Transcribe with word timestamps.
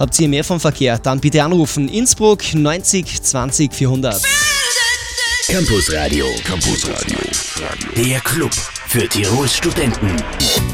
Habt 0.00 0.18
ihr 0.18 0.28
mehr 0.28 0.44
vom 0.44 0.58
Verkehr? 0.58 0.96
Dann 0.98 1.20
bitte 1.20 1.44
anrufen. 1.44 1.86
Innsbruck 1.86 2.54
90 2.54 3.22
20 3.22 3.74
400. 3.74 4.22
Campus 5.46 5.92
Radio. 5.92 6.24
Campus 6.42 6.88
Radio. 6.88 7.18
Der 7.94 8.20
Club 8.20 8.54
für 8.88 9.06
Tirols 9.06 9.54
Studenten. 9.54 10.16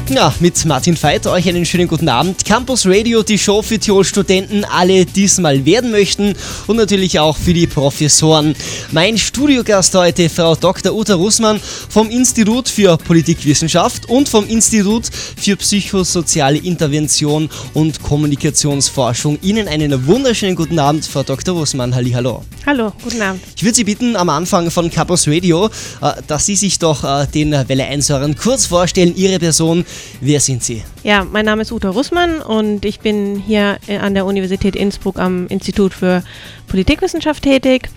Ja, 0.09 0.33
mit 0.39 0.63
Martin 0.63 0.95
Veit 1.01 1.27
euch 1.27 1.49
einen 1.49 1.65
schönen 1.65 1.89
guten 1.89 2.07
Abend. 2.07 2.45
Campus 2.45 2.85
Radio, 2.85 3.23
die 3.23 3.37
Show 3.37 3.61
für 3.61 3.77
Tirol 3.77 4.05
Studenten, 4.05 4.63
alle 4.63 5.05
diesmal 5.05 5.65
werden 5.65 5.91
möchten 5.91 6.33
und 6.67 6.77
natürlich 6.77 7.19
auch 7.19 7.35
für 7.35 7.53
die 7.53 7.67
Professoren. 7.67 8.55
Mein 8.91 9.17
Studiogast 9.17 9.93
heute, 9.95 10.29
Frau 10.29 10.55
Dr. 10.55 10.93
Uta 10.93 11.15
Russmann 11.15 11.59
vom 11.89 12.09
Institut 12.09 12.69
für 12.69 12.95
Politikwissenschaft 12.97 14.07
und 14.09 14.29
vom 14.29 14.47
Institut 14.47 15.09
für 15.11 15.57
psychosoziale 15.57 16.59
Intervention 16.59 17.49
und 17.73 18.01
Kommunikationsforschung. 18.01 19.37
Ihnen 19.41 19.67
einen 19.67 20.07
wunderschönen 20.07 20.55
guten 20.55 20.79
Abend, 20.79 21.05
Frau 21.05 21.23
Dr. 21.23 21.53
Russmann. 21.53 21.93
Hallo. 21.93 22.45
Hallo, 22.65 22.93
guten 23.03 23.21
Abend. 23.21 23.41
Ich 23.57 23.63
würde 23.63 23.75
Sie 23.75 23.83
bitten, 23.83 24.15
am 24.15 24.29
Anfang 24.29 24.71
von 24.71 24.89
Campus 24.89 25.27
Radio, 25.27 25.65
äh, 26.01 26.13
dass 26.27 26.45
Sie 26.45 26.55
sich 26.55 26.79
doch 26.79 27.03
äh, 27.03 27.27
den 27.27 27.51
Welle 27.51 27.85
1 27.85 28.09
Hörern 28.09 28.35
kurz 28.37 28.65
vorstellen, 28.65 29.13
Ihre 29.17 29.37
Person. 29.39 29.85
Wer 30.21 30.39
sind 30.39 30.63
Sie? 30.63 30.83
Ja, 31.03 31.23
mein 31.23 31.45
Name 31.45 31.61
ist 31.61 31.71
Uta 31.71 31.89
Russmann 31.89 32.41
und 32.41 32.85
ich 32.85 32.99
bin 32.99 33.37
hier 33.37 33.77
äh, 33.87 33.97
an 33.97 34.13
der 34.13 34.25
Universität 34.25 34.75
Innsbruck 34.75 35.19
am 35.19 35.47
Institut 35.47 35.93
für 35.93 36.23
Politikwissenschaft 36.67 37.43
tätig. 37.43 37.89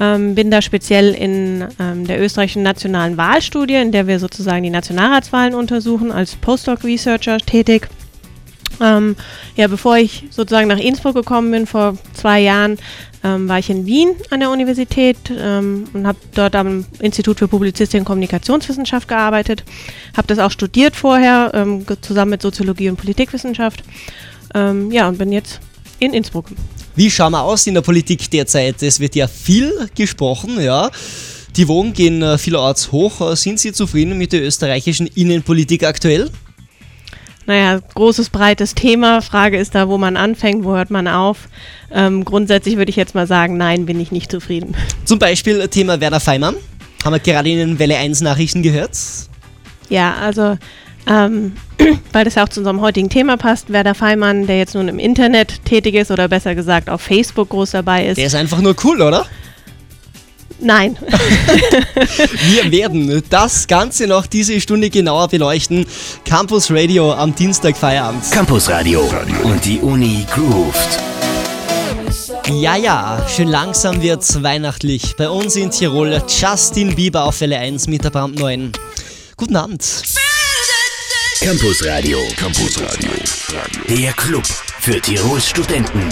Ähm, 0.00 0.34
bin 0.34 0.50
da 0.50 0.62
speziell 0.62 1.14
in 1.14 1.64
ähm, 1.78 2.06
der 2.06 2.20
österreichischen 2.20 2.62
nationalen 2.62 3.16
Wahlstudie, 3.16 3.74
in 3.74 3.92
der 3.92 4.06
wir 4.06 4.18
sozusagen 4.18 4.62
die 4.62 4.70
Nationalratswahlen 4.70 5.54
untersuchen, 5.54 6.10
als 6.10 6.34
Postdoc-Researcher 6.36 7.38
tätig. 7.38 7.88
Ähm, 8.80 9.16
ja, 9.56 9.68
bevor 9.68 9.98
ich 9.98 10.24
sozusagen 10.30 10.68
nach 10.68 10.78
Innsbruck 10.78 11.14
gekommen 11.14 11.50
bin, 11.50 11.66
vor 11.66 11.96
zwei 12.14 12.40
Jahren, 12.40 12.78
ähm, 13.24 13.48
war 13.48 13.58
ich 13.58 13.70
in 13.70 13.86
Wien 13.86 14.10
an 14.30 14.40
der 14.40 14.50
Universität 14.50 15.16
ähm, 15.30 15.84
und 15.92 16.06
habe 16.06 16.18
dort 16.34 16.54
am 16.56 16.84
Institut 17.00 17.38
für 17.38 17.48
Publizistik 17.48 18.00
und 18.00 18.04
Kommunikationswissenschaft 18.04 19.08
gearbeitet. 19.08 19.64
Habe 20.16 20.26
das 20.28 20.38
auch 20.38 20.50
studiert 20.50 20.96
vorher, 20.96 21.52
ähm, 21.54 21.84
zusammen 22.00 22.32
mit 22.32 22.42
Soziologie 22.42 22.88
und 22.88 22.96
Politikwissenschaft. 22.96 23.82
Ähm, 24.54 24.90
ja, 24.90 25.08
und 25.08 25.18
bin 25.18 25.32
jetzt 25.32 25.60
in 25.98 26.12
Innsbruck. 26.12 26.46
Wie 26.94 27.10
schauen 27.10 27.32
wir 27.32 27.42
aus 27.42 27.66
in 27.66 27.74
der 27.74 27.80
Politik 27.80 28.30
derzeit? 28.30 28.82
Es 28.82 29.00
wird 29.00 29.14
ja 29.14 29.26
viel 29.26 29.88
gesprochen, 29.94 30.60
ja. 30.60 30.90
Die 31.56 31.68
Wogen 31.68 31.92
gehen 31.92 32.22
äh, 32.22 32.38
vielerorts 32.38 32.92
hoch. 32.92 33.32
Äh, 33.32 33.36
sind 33.36 33.60
Sie 33.60 33.72
zufrieden 33.72 34.18
mit 34.18 34.32
der 34.32 34.42
österreichischen 34.42 35.06
Innenpolitik 35.06 35.84
aktuell? 35.84 36.30
Naja, 37.46 37.80
großes, 37.94 38.30
breites 38.30 38.74
Thema. 38.74 39.20
Frage 39.20 39.58
ist 39.58 39.74
da, 39.74 39.88
wo 39.88 39.98
man 39.98 40.16
anfängt, 40.16 40.64
wo 40.64 40.74
hört 40.74 40.90
man 40.90 41.08
auf. 41.08 41.48
Ähm, 41.92 42.24
grundsätzlich 42.24 42.76
würde 42.76 42.90
ich 42.90 42.96
jetzt 42.96 43.14
mal 43.14 43.26
sagen, 43.26 43.56
nein, 43.56 43.86
bin 43.86 43.98
ich 44.00 44.12
nicht 44.12 44.30
zufrieden. 44.30 44.74
Zum 45.04 45.18
Beispiel 45.18 45.66
Thema 45.68 46.00
Werner 46.00 46.20
Feimann. 46.20 46.54
Haben 47.04 47.12
wir 47.12 47.18
gerade 47.18 47.50
in 47.50 47.58
den 47.58 47.78
Welle 47.78 47.96
1 47.96 48.20
Nachrichten 48.20 48.62
gehört? 48.62 48.96
Ja, 49.88 50.14
also, 50.14 50.56
ähm, 51.08 51.54
weil 52.12 52.24
das 52.24 52.36
ja 52.36 52.44
auch 52.44 52.48
zu 52.48 52.60
unserem 52.60 52.80
heutigen 52.80 53.10
Thema 53.10 53.36
passt, 53.36 53.72
Werner 53.72 53.96
Feimann, 53.96 54.46
der 54.46 54.58
jetzt 54.58 54.74
nun 54.74 54.86
im 54.86 55.00
Internet 55.00 55.64
tätig 55.64 55.96
ist 55.96 56.12
oder 56.12 56.28
besser 56.28 56.54
gesagt 56.54 56.88
auf 56.88 57.00
Facebook 57.00 57.48
groß 57.48 57.72
dabei 57.72 58.06
ist. 58.06 58.18
Der 58.18 58.26
ist 58.26 58.36
einfach 58.36 58.60
nur 58.60 58.76
cool, 58.84 59.02
oder? 59.02 59.26
Nein. 60.62 60.96
Wir 62.46 62.70
werden 62.70 63.22
das 63.28 63.66
Ganze 63.66 64.06
noch 64.06 64.26
diese 64.26 64.60
Stunde 64.60 64.90
genauer 64.90 65.28
beleuchten. 65.28 65.86
Campus 66.24 66.70
Radio 66.70 67.12
am 67.12 67.34
Dienstag 67.34 67.76
Feierabend. 67.76 68.30
Campus 68.30 68.68
Radio 68.68 69.02
und 69.42 69.64
die 69.64 69.80
Uni 69.80 70.24
grooved. 70.32 71.00
Ja, 72.48 72.76
ja, 72.76 73.26
schön 73.28 73.48
langsam 73.48 74.02
wird's 74.02 74.42
weihnachtlich. 74.42 75.16
Bei 75.16 75.28
uns 75.28 75.56
in 75.56 75.70
Tirol 75.70 76.22
Justin 76.28 76.94
Bieber 76.94 77.24
auf 77.24 77.40
Welle 77.40 77.58
1 77.58 77.88
mit 77.88 78.04
der 78.04 78.10
brandneuen. 78.10 78.72
Guten 79.36 79.56
Abend. 79.56 79.84
Campus 81.40 81.84
Radio. 81.84 82.18
Campus 82.36 82.80
Radio. 82.80 83.10
Der 83.88 84.12
Club 84.12 84.44
für 84.80 85.00
Tirols 85.00 85.48
Studenten. 85.48 86.08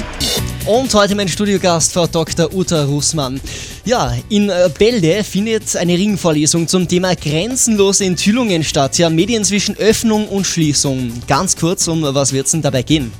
Und 0.66 0.92
heute 0.94 1.14
mein 1.14 1.26
Studiogast, 1.26 1.92
Frau 1.94 2.06
Dr. 2.06 2.52
Uta 2.52 2.84
Russmann. 2.84 3.40
Ja, 3.86 4.14
in 4.28 4.50
äh, 4.50 4.68
Bälde 4.78 5.24
findet 5.24 5.74
eine 5.74 5.94
Ringvorlesung 5.94 6.68
zum 6.68 6.86
Thema 6.86 7.16
grenzenlose 7.16 8.04
Enthüllungen 8.04 8.62
statt. 8.62 8.98
Ja, 8.98 9.08
Medien 9.08 9.42
zwischen 9.42 9.76
Öffnung 9.78 10.28
und 10.28 10.46
Schließung. 10.46 11.12
Ganz 11.26 11.56
kurz, 11.56 11.88
um 11.88 12.02
was 12.02 12.32
wird 12.32 12.46
es 12.46 12.52
denn 12.52 12.62
dabei 12.62 12.82
gehen? 12.82 13.10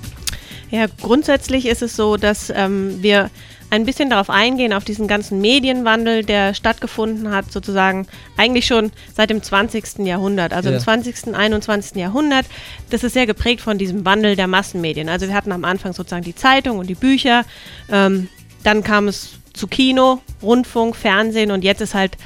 Ja, 0.71 0.87
grundsätzlich 1.01 1.67
ist 1.67 1.83
es 1.83 1.97
so, 1.97 2.17
dass 2.17 2.53
ähm, 2.55 3.03
wir 3.03 3.31
ein 3.71 3.87
bisschen 3.87 4.11
darauf 4.11 4.31
eingehen, 4.31 4.73
auf 4.73 4.85
diesen 4.85 5.07
ganzen 5.07 5.41
Medienwandel, 5.41 6.25
der 6.25 6.55
stattgefunden 6.55 7.31
hat, 7.31 7.51
sozusagen 7.53 8.07
eigentlich 8.37 8.67
schon 8.67 8.91
seit 9.15 9.31
dem 9.31 9.43
20. 9.43 10.01
Jahrhundert, 10.01 10.53
also 10.53 10.69
ja. 10.71 10.77
im 10.77 10.83
20., 10.83 11.35
21. 11.35 11.97
Jahrhundert. 11.97 12.47
Das 12.91 13.05
ist 13.05 13.13
sehr 13.13 13.27
geprägt 13.27 13.61
von 13.61 13.79
diesem 13.79 14.05
Wandel 14.05 14.37
der 14.37 14.49
Massenmedien. 14.49 15.09
Also 15.09 15.29
wir 15.29 15.35
hatten 15.35 15.53
am 15.53 15.65
Anfang 15.65 15.93
sozusagen 15.93 16.25
die 16.25 16.35
Zeitung 16.35 16.79
und 16.79 16.89
die 16.89 16.95
Bücher, 16.95 17.45
ähm, 17.91 18.29
dann 18.65 18.83
kam 18.83 19.09
es 19.09 19.31
zu 19.53 19.67
Kino, 19.67 20.21
Rundfunk, 20.43 20.97
Fernsehen 20.97 21.51
und 21.51 21.65
jetzt 21.65 21.81
ist 21.81 21.95
halt 21.95 22.17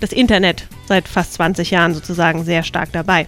das 0.00 0.12
Internet 0.12 0.66
seit 0.86 1.08
fast 1.08 1.34
20 1.34 1.70
Jahren 1.70 1.94
sozusagen 1.94 2.44
sehr 2.44 2.62
stark 2.62 2.92
dabei. 2.92 3.26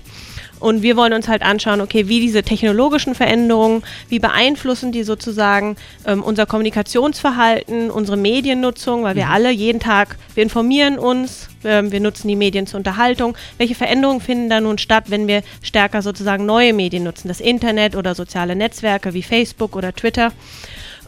Und 0.59 0.83
wir 0.83 0.97
wollen 0.97 1.12
uns 1.12 1.28
halt 1.28 1.43
anschauen, 1.43 1.81
okay, 1.81 2.09
wie 2.09 2.21
diese 2.21 2.43
technologischen 2.43 3.15
Veränderungen, 3.15 3.83
wie 4.09 4.19
beeinflussen 4.19 4.91
die 4.91 5.03
sozusagen 5.03 5.77
ähm, 6.06 6.22
unser 6.22 6.47
Kommunikationsverhalten, 6.47 7.91
unsere 7.91 8.17
Mediennutzung, 8.17 9.03
weil 9.03 9.16
wir 9.16 9.27
mhm. 9.27 9.33
alle 9.33 9.50
jeden 9.50 9.81
Tag, 9.81 10.16
wir 10.34 10.43
informieren 10.43 10.99
uns, 10.99 11.49
ähm, 11.65 11.93
wir 11.93 12.00
nutzen 12.00 12.28
die 12.28 12.37
Medien 12.37 12.66
zur 12.66 12.78
Unterhaltung. 12.78 13.37
Welche 13.59 13.75
Veränderungen 13.75 14.21
finden 14.21 14.49
da 14.49 14.61
nun 14.61 14.78
statt, 14.78 15.05
wenn 15.09 15.27
wir 15.27 15.43
stärker 15.62 16.00
sozusagen 16.00 16.47
neue 16.47 16.72
Medien 16.72 17.05
nutzen, 17.05 17.28
das 17.28 17.41
Internet 17.41 17.95
oder 17.95 18.15
soziale 18.15 18.56
Netzwerke 18.56 19.12
wie 19.12 19.22
Facebook 19.22 19.77
oder 19.77 19.95
Twitter? 19.95 20.33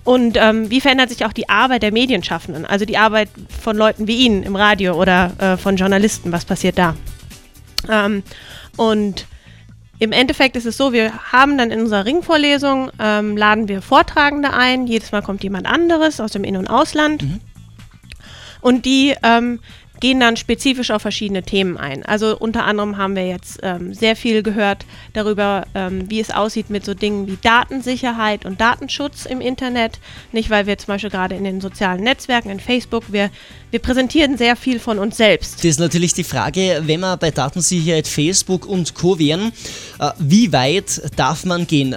Und 0.04 0.38
ähm, 0.38 0.70
wie 0.70 0.80
verändert 0.80 1.10
sich 1.10 1.24
auch 1.24 1.32
die 1.32 1.48
Arbeit 1.48 1.82
der 1.82 1.92
Medienschaffenden, 1.92 2.64
also 2.64 2.84
die 2.84 2.96
Arbeit 2.96 3.28
von 3.60 3.76
Leuten 3.76 4.06
wie 4.06 4.24
Ihnen 4.24 4.42
im 4.42 4.56
Radio 4.56 4.94
oder 4.94 5.32
äh, 5.38 5.56
von 5.56 5.76
Journalisten, 5.76 6.32
was 6.32 6.44
passiert 6.44 6.78
da? 6.78 6.94
Ähm, 7.90 8.22
und 8.76 9.26
im 9.98 10.12
Endeffekt 10.12 10.56
ist 10.56 10.66
es 10.66 10.76
so, 10.76 10.92
wir 10.92 11.12
haben 11.32 11.58
dann 11.58 11.70
in 11.70 11.80
unserer 11.80 12.04
Ringvorlesung, 12.04 12.90
ähm, 12.98 13.36
laden 13.36 13.68
wir 13.68 13.82
Vortragende 13.82 14.52
ein. 14.52 14.86
Jedes 14.86 15.10
Mal 15.10 15.22
kommt 15.22 15.42
jemand 15.42 15.66
anderes 15.66 16.20
aus 16.20 16.32
dem 16.32 16.44
In- 16.44 16.56
und 16.56 16.68
Ausland. 16.68 17.22
Mhm. 17.22 17.40
Und 18.60 18.84
die 18.84 19.14
ähm, 19.22 19.60
gehen 20.00 20.20
dann 20.20 20.36
spezifisch 20.36 20.90
auf 20.90 21.02
verschiedene 21.02 21.42
Themen 21.42 21.76
ein. 21.76 22.04
Also 22.04 22.36
unter 22.38 22.64
anderem 22.64 22.96
haben 22.96 23.16
wir 23.16 23.26
jetzt 23.26 23.60
ähm, 23.62 23.94
sehr 23.94 24.16
viel 24.16 24.42
gehört 24.42 24.84
darüber, 25.12 25.66
ähm, 25.74 26.10
wie 26.10 26.20
es 26.20 26.30
aussieht 26.30 26.70
mit 26.70 26.84
so 26.84 26.94
Dingen 26.94 27.26
wie 27.26 27.38
Datensicherheit 27.42 28.44
und 28.44 28.60
Datenschutz 28.60 29.26
im 29.26 29.40
Internet. 29.40 29.98
Nicht, 30.32 30.50
weil 30.50 30.66
wir 30.66 30.78
zum 30.78 30.88
Beispiel 30.88 31.10
gerade 31.10 31.34
in 31.34 31.44
den 31.44 31.60
sozialen 31.60 32.02
Netzwerken, 32.02 32.50
in 32.50 32.60
Facebook, 32.60 33.12
wir, 33.12 33.30
wir 33.70 33.80
präsentieren 33.80 34.36
sehr 34.36 34.56
viel 34.56 34.78
von 34.78 34.98
uns 34.98 35.16
selbst. 35.16 35.58
Das 35.58 35.64
ist 35.64 35.80
natürlich 35.80 36.14
die 36.14 36.24
Frage, 36.24 36.82
wenn 36.84 37.00
wir 37.00 37.16
bei 37.16 37.30
Datensicherheit 37.30 38.08
Facebook 38.08 38.66
und 38.66 38.94
Co. 38.94 39.18
wären, 39.18 39.52
äh, 39.98 40.10
wie 40.18 40.52
weit 40.52 41.02
darf 41.16 41.44
man 41.44 41.66
gehen? 41.66 41.94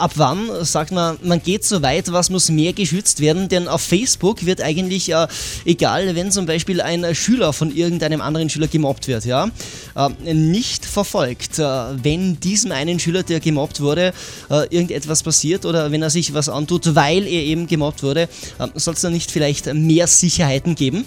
Ab 0.00 0.12
wann 0.14 0.48
sagt 0.64 0.92
man, 0.92 1.18
man 1.22 1.42
geht 1.42 1.62
so 1.62 1.82
weit, 1.82 2.10
was 2.10 2.30
muss 2.30 2.48
mehr 2.48 2.72
geschützt 2.72 3.20
werden? 3.20 3.50
Denn 3.50 3.68
auf 3.68 3.82
Facebook 3.82 4.46
wird 4.46 4.62
eigentlich, 4.62 5.12
äh, 5.12 5.26
egal, 5.66 6.14
wenn 6.14 6.32
zum 6.32 6.46
Beispiel 6.46 6.80
ein 6.80 7.14
Schüler 7.14 7.52
von 7.52 7.70
irgendeinem 7.70 8.22
anderen 8.22 8.48
Schüler 8.48 8.66
gemobbt 8.66 9.08
wird, 9.08 9.26
ja, 9.26 9.50
äh, 9.94 10.32
nicht 10.32 10.86
verfolgt. 10.86 11.58
Äh, 11.58 11.64
wenn 12.02 12.40
diesem 12.40 12.72
einen 12.72 12.98
Schüler, 12.98 13.24
der 13.24 13.40
gemobbt 13.40 13.82
wurde, 13.82 14.14
äh, 14.48 14.74
irgendetwas 14.74 15.22
passiert 15.22 15.66
oder 15.66 15.92
wenn 15.92 16.00
er 16.00 16.08
sich 16.08 16.32
was 16.32 16.48
antut, 16.48 16.94
weil 16.94 17.26
er 17.26 17.42
eben 17.42 17.66
gemobbt 17.66 18.02
wurde, 18.02 18.22
äh, 18.58 18.68
soll 18.76 18.94
es 18.94 19.02
dann 19.02 19.12
nicht 19.12 19.30
vielleicht 19.30 19.72
mehr 19.74 20.06
Sicherheiten 20.06 20.76
geben? 20.76 21.04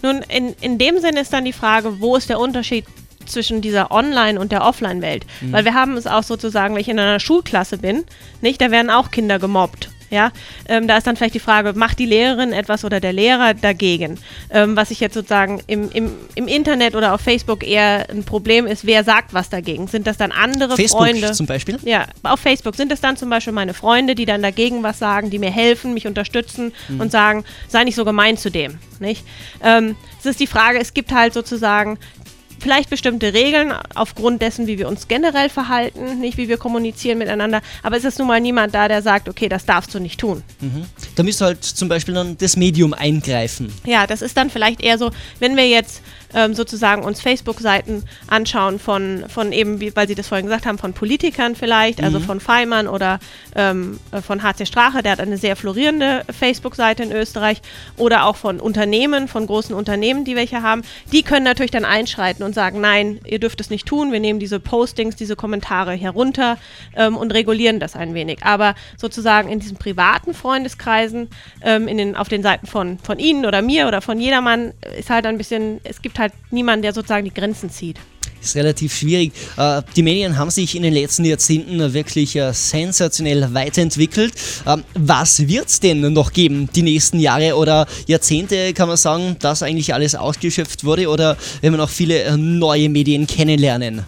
Nun, 0.00 0.22
in, 0.28 0.54
in 0.60 0.78
dem 0.78 1.00
Sinne 1.00 1.22
ist 1.22 1.32
dann 1.32 1.44
die 1.44 1.52
Frage, 1.52 1.98
wo 1.98 2.14
ist 2.14 2.28
der 2.28 2.38
Unterschied 2.38 2.84
zwischen 3.30 3.60
dieser 3.60 3.90
Online- 3.90 4.40
und 4.40 4.52
der 4.52 4.62
Offline-Welt. 4.62 5.26
Mhm. 5.40 5.52
Weil 5.52 5.64
wir 5.64 5.74
haben 5.74 5.96
es 5.96 6.06
auch 6.06 6.22
sozusagen, 6.22 6.74
wenn 6.74 6.80
ich 6.80 6.88
in 6.88 6.98
einer 6.98 7.20
Schulklasse 7.20 7.78
bin, 7.78 8.04
nicht, 8.40 8.60
da 8.60 8.70
werden 8.70 8.90
auch 8.90 9.10
Kinder 9.10 9.38
gemobbt. 9.38 9.90
Ja, 10.10 10.32
ähm, 10.66 10.88
da 10.88 10.96
ist 10.96 11.06
dann 11.06 11.16
vielleicht 11.16 11.34
die 11.34 11.40
Frage, 11.40 11.74
macht 11.74 11.98
die 11.98 12.06
Lehrerin 12.06 12.52
etwas 12.52 12.84
oder 12.84 12.98
der 12.98 13.12
Lehrer 13.12 13.52
dagegen? 13.52 14.18
Ähm, 14.50 14.74
was 14.74 14.90
ich 14.90 15.00
jetzt 15.00 15.14
sozusagen 15.14 15.60
im, 15.66 15.90
im, 15.90 16.12
im 16.34 16.48
Internet 16.48 16.94
oder 16.94 17.12
auf 17.12 17.20
Facebook 17.20 17.66
eher 17.66 18.08
ein 18.08 18.24
Problem 18.24 18.66
ist, 18.66 18.86
wer 18.86 19.04
sagt 19.04 19.34
was 19.34 19.50
dagegen? 19.50 19.86
Sind 19.86 20.06
das 20.06 20.16
dann 20.16 20.32
andere 20.32 20.76
Facebook 20.76 21.00
Freunde? 21.00 21.32
zum 21.32 21.46
Beispiel? 21.46 21.78
Ja, 21.82 22.06
auf 22.22 22.40
Facebook 22.40 22.74
sind 22.74 22.90
es 22.90 23.02
dann 23.02 23.18
zum 23.18 23.28
Beispiel 23.28 23.52
meine 23.52 23.74
Freunde, 23.74 24.14
die 24.14 24.24
dann 24.24 24.40
dagegen 24.40 24.82
was 24.82 24.98
sagen, 24.98 25.28
die 25.28 25.38
mir 25.38 25.50
helfen, 25.50 25.92
mich 25.92 26.06
unterstützen 26.06 26.72
mhm. 26.88 27.00
und 27.00 27.12
sagen, 27.12 27.44
sei 27.68 27.84
nicht 27.84 27.96
so 27.96 28.06
gemein 28.06 28.38
zu 28.38 28.50
dem. 28.50 28.78
Nicht? 29.00 29.24
Ähm, 29.62 29.94
es 30.18 30.26
ist 30.26 30.40
die 30.40 30.46
Frage, 30.46 30.78
es 30.78 30.94
gibt 30.94 31.12
halt 31.12 31.34
sozusagen 31.34 31.98
vielleicht 32.58 32.90
bestimmte 32.90 33.32
Regeln 33.32 33.72
aufgrund 33.94 34.42
dessen, 34.42 34.66
wie 34.66 34.78
wir 34.78 34.88
uns 34.88 35.08
generell 35.08 35.48
verhalten, 35.48 36.20
nicht 36.20 36.36
wie 36.36 36.48
wir 36.48 36.56
kommunizieren 36.56 37.18
miteinander. 37.18 37.62
Aber 37.82 37.96
es 37.96 38.04
ist 38.04 38.18
nun 38.18 38.28
mal 38.28 38.40
niemand 38.40 38.74
da, 38.74 38.88
der 38.88 39.02
sagt, 39.02 39.28
okay, 39.28 39.48
das 39.48 39.64
darfst 39.64 39.94
du 39.94 40.00
nicht 40.00 40.20
tun. 40.20 40.42
Mhm. 40.60 40.84
Da 41.14 41.22
müsste 41.22 41.44
halt 41.46 41.64
zum 41.64 41.88
Beispiel 41.88 42.14
dann 42.14 42.36
das 42.38 42.56
Medium 42.56 42.94
eingreifen. 42.94 43.72
Ja, 43.84 44.06
das 44.06 44.22
ist 44.22 44.36
dann 44.36 44.50
vielleicht 44.50 44.80
eher 44.80 44.98
so, 44.98 45.10
wenn 45.38 45.56
wir 45.56 45.68
jetzt 45.68 46.02
ähm, 46.34 46.54
sozusagen 46.54 47.02
uns 47.02 47.20
Facebook-Seiten 47.20 48.04
anschauen 48.26 48.78
von, 48.78 49.24
von 49.28 49.52
eben, 49.52 49.80
wie, 49.80 49.94
weil 49.96 50.08
Sie 50.08 50.14
das 50.14 50.28
vorhin 50.28 50.46
gesagt 50.46 50.66
haben, 50.66 50.78
von 50.78 50.92
Politikern 50.92 51.56
vielleicht, 51.56 52.02
also 52.02 52.18
mhm. 52.18 52.24
von 52.24 52.40
Feimann 52.40 52.88
oder 52.88 53.18
ähm, 53.54 53.98
äh, 54.12 54.20
von 54.20 54.42
HC 54.42 54.66
Strache, 54.66 55.02
der 55.02 55.12
hat 55.12 55.20
eine 55.20 55.38
sehr 55.38 55.56
florierende 55.56 56.24
Facebook-Seite 56.30 57.02
in 57.02 57.12
Österreich, 57.12 57.62
oder 57.96 58.24
auch 58.24 58.36
von 58.36 58.60
Unternehmen, 58.60 59.28
von 59.28 59.46
großen 59.46 59.74
Unternehmen, 59.74 60.24
die 60.24 60.36
welche 60.36 60.62
haben, 60.62 60.82
die 61.12 61.22
können 61.22 61.44
natürlich 61.44 61.70
dann 61.70 61.84
einschreiten 61.84 62.44
und 62.44 62.54
sagen, 62.54 62.80
nein, 62.80 63.20
ihr 63.24 63.38
dürft 63.38 63.60
es 63.60 63.70
nicht 63.70 63.86
tun, 63.86 64.12
wir 64.12 64.20
nehmen 64.20 64.38
diese 64.38 64.60
Postings, 64.60 65.16
diese 65.16 65.36
Kommentare 65.36 65.92
herunter 65.92 66.58
ähm, 66.96 67.16
und 67.16 67.32
regulieren 67.32 67.80
das 67.80 67.96
ein 67.96 68.14
wenig. 68.14 68.42
Aber 68.42 68.74
sozusagen 68.96 69.48
in 69.48 69.60
diesen 69.60 69.76
privaten 69.76 70.34
Freundeskreisen, 70.34 71.28
ähm, 71.62 71.88
in 71.88 71.98
den, 71.98 72.16
auf 72.16 72.28
den 72.28 72.42
Seiten 72.42 72.66
von, 72.66 72.98
von 72.98 73.18
Ihnen 73.18 73.46
oder 73.46 73.62
mir 73.62 73.88
oder 73.88 74.00
von 74.00 74.20
jedermann, 74.20 74.72
ist 74.98 75.10
halt 75.10 75.26
ein 75.26 75.38
bisschen, 75.38 75.80
es 75.84 76.02
gibt 76.02 76.17
halt 76.18 76.32
niemanden, 76.50 76.82
der 76.82 76.92
sozusagen 76.92 77.24
die 77.24 77.34
Grenzen 77.34 77.70
zieht 77.70 77.98
ist 78.40 78.56
relativ 78.56 78.96
schwierig. 78.96 79.32
Äh, 79.56 79.82
die 79.96 80.02
Medien 80.02 80.38
haben 80.38 80.50
sich 80.50 80.76
in 80.76 80.82
den 80.82 80.94
letzten 80.94 81.24
Jahrzehnten 81.24 81.92
wirklich 81.92 82.36
äh, 82.36 82.52
sensationell 82.52 83.52
weiterentwickelt. 83.52 84.32
Ähm, 84.66 84.84
was 84.94 85.46
wird 85.46 85.68
es 85.68 85.80
denn 85.80 86.12
noch 86.12 86.32
geben 86.32 86.68
die 86.74 86.82
nächsten 86.82 87.18
Jahre 87.18 87.56
oder 87.56 87.86
Jahrzehnte? 88.06 88.72
Kann 88.74 88.88
man 88.88 88.96
sagen, 88.96 89.36
dass 89.40 89.62
eigentlich 89.62 89.94
alles 89.94 90.14
ausgeschöpft 90.14 90.84
wurde 90.84 91.08
oder 91.08 91.36
wenn 91.60 91.72
wir 91.72 91.78
noch 91.78 91.90
viele 91.90 92.22
äh, 92.22 92.36
neue 92.36 92.88
Medien 92.88 93.26
kennenlernen? 93.26 94.04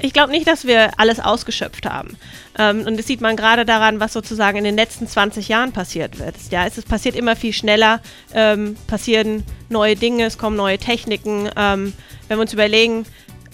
Ich 0.00 0.12
glaube 0.12 0.30
nicht, 0.30 0.46
dass 0.46 0.64
wir 0.64 0.98
alles 0.98 1.18
ausgeschöpft 1.18 1.86
haben. 1.86 2.16
Ähm, 2.56 2.84
und 2.86 2.98
das 2.98 3.06
sieht 3.06 3.20
man 3.20 3.36
gerade 3.36 3.64
daran, 3.64 4.00
was 4.00 4.12
sozusagen 4.12 4.58
in 4.58 4.64
den 4.64 4.76
letzten 4.76 5.08
20 5.08 5.48
Jahren 5.48 5.72
passiert 5.72 6.18
wird. 6.18 6.36
Ja, 6.50 6.66
es 6.66 6.78
ist, 6.78 6.88
passiert 6.88 7.16
immer 7.16 7.34
viel 7.34 7.52
schneller, 7.52 8.00
ähm, 8.32 8.76
passieren 8.86 9.44
neue 9.68 9.96
Dinge, 9.96 10.24
es 10.24 10.38
kommen 10.38 10.56
neue 10.56 10.78
Techniken. 10.78 11.48
Ähm, 11.56 11.92
wenn 12.28 12.38
wir 12.38 12.42
uns 12.42 12.52
überlegen, 12.52 13.06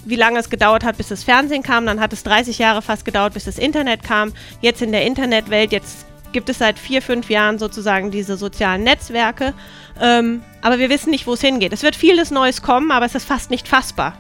wie 0.05 0.17
lange 0.17 0.39
es 0.39 0.51
gedauert 0.51 0.85
hat, 0.85 0.99
bis 0.99 1.09
das 1.09 1.25
Fernsehen 1.25 1.63
kam, 1.63 1.87
dann 1.87 2.01
hat 2.01 2.13
es 2.13 2.23
30 2.25 2.59
Jahre 2.59 2.83
fast 2.83 3.07
gedauert, 3.07 3.33
bis 3.33 3.45
das 3.45 3.59
Internet 3.59 4.03
kam. 4.03 4.33
Jetzt 4.61 4.83
in 4.83 4.93
der 4.93 5.07
Internetwelt, 5.07 5.73
jetzt 5.73 6.07
gibt 6.33 6.51
es 6.51 6.59
seit 6.59 6.79
vier, 6.79 7.01
fünf 7.01 7.31
Jahren 7.31 7.59
sozusagen 7.59 8.11
diese 8.11 8.37
sozialen 8.37 8.83
Netzwerke. 8.83 9.55
Ähm, 9.99 10.43
aber 10.61 10.79
wir 10.79 10.91
wissen 10.91 11.11
nicht, 11.11 11.27
wo 11.27 11.33
es 11.35 11.41
hingeht. 11.41 11.73
Es 11.73 11.83
wird 11.83 11.97
vieles 11.97 12.31
Neues 12.31 12.61
kommen, 12.61 12.91
aber 12.91 13.07
es 13.07 13.15
ist 13.15 13.27
fast 13.27 13.51
nicht 13.51 13.67
fassbar. 13.69 14.19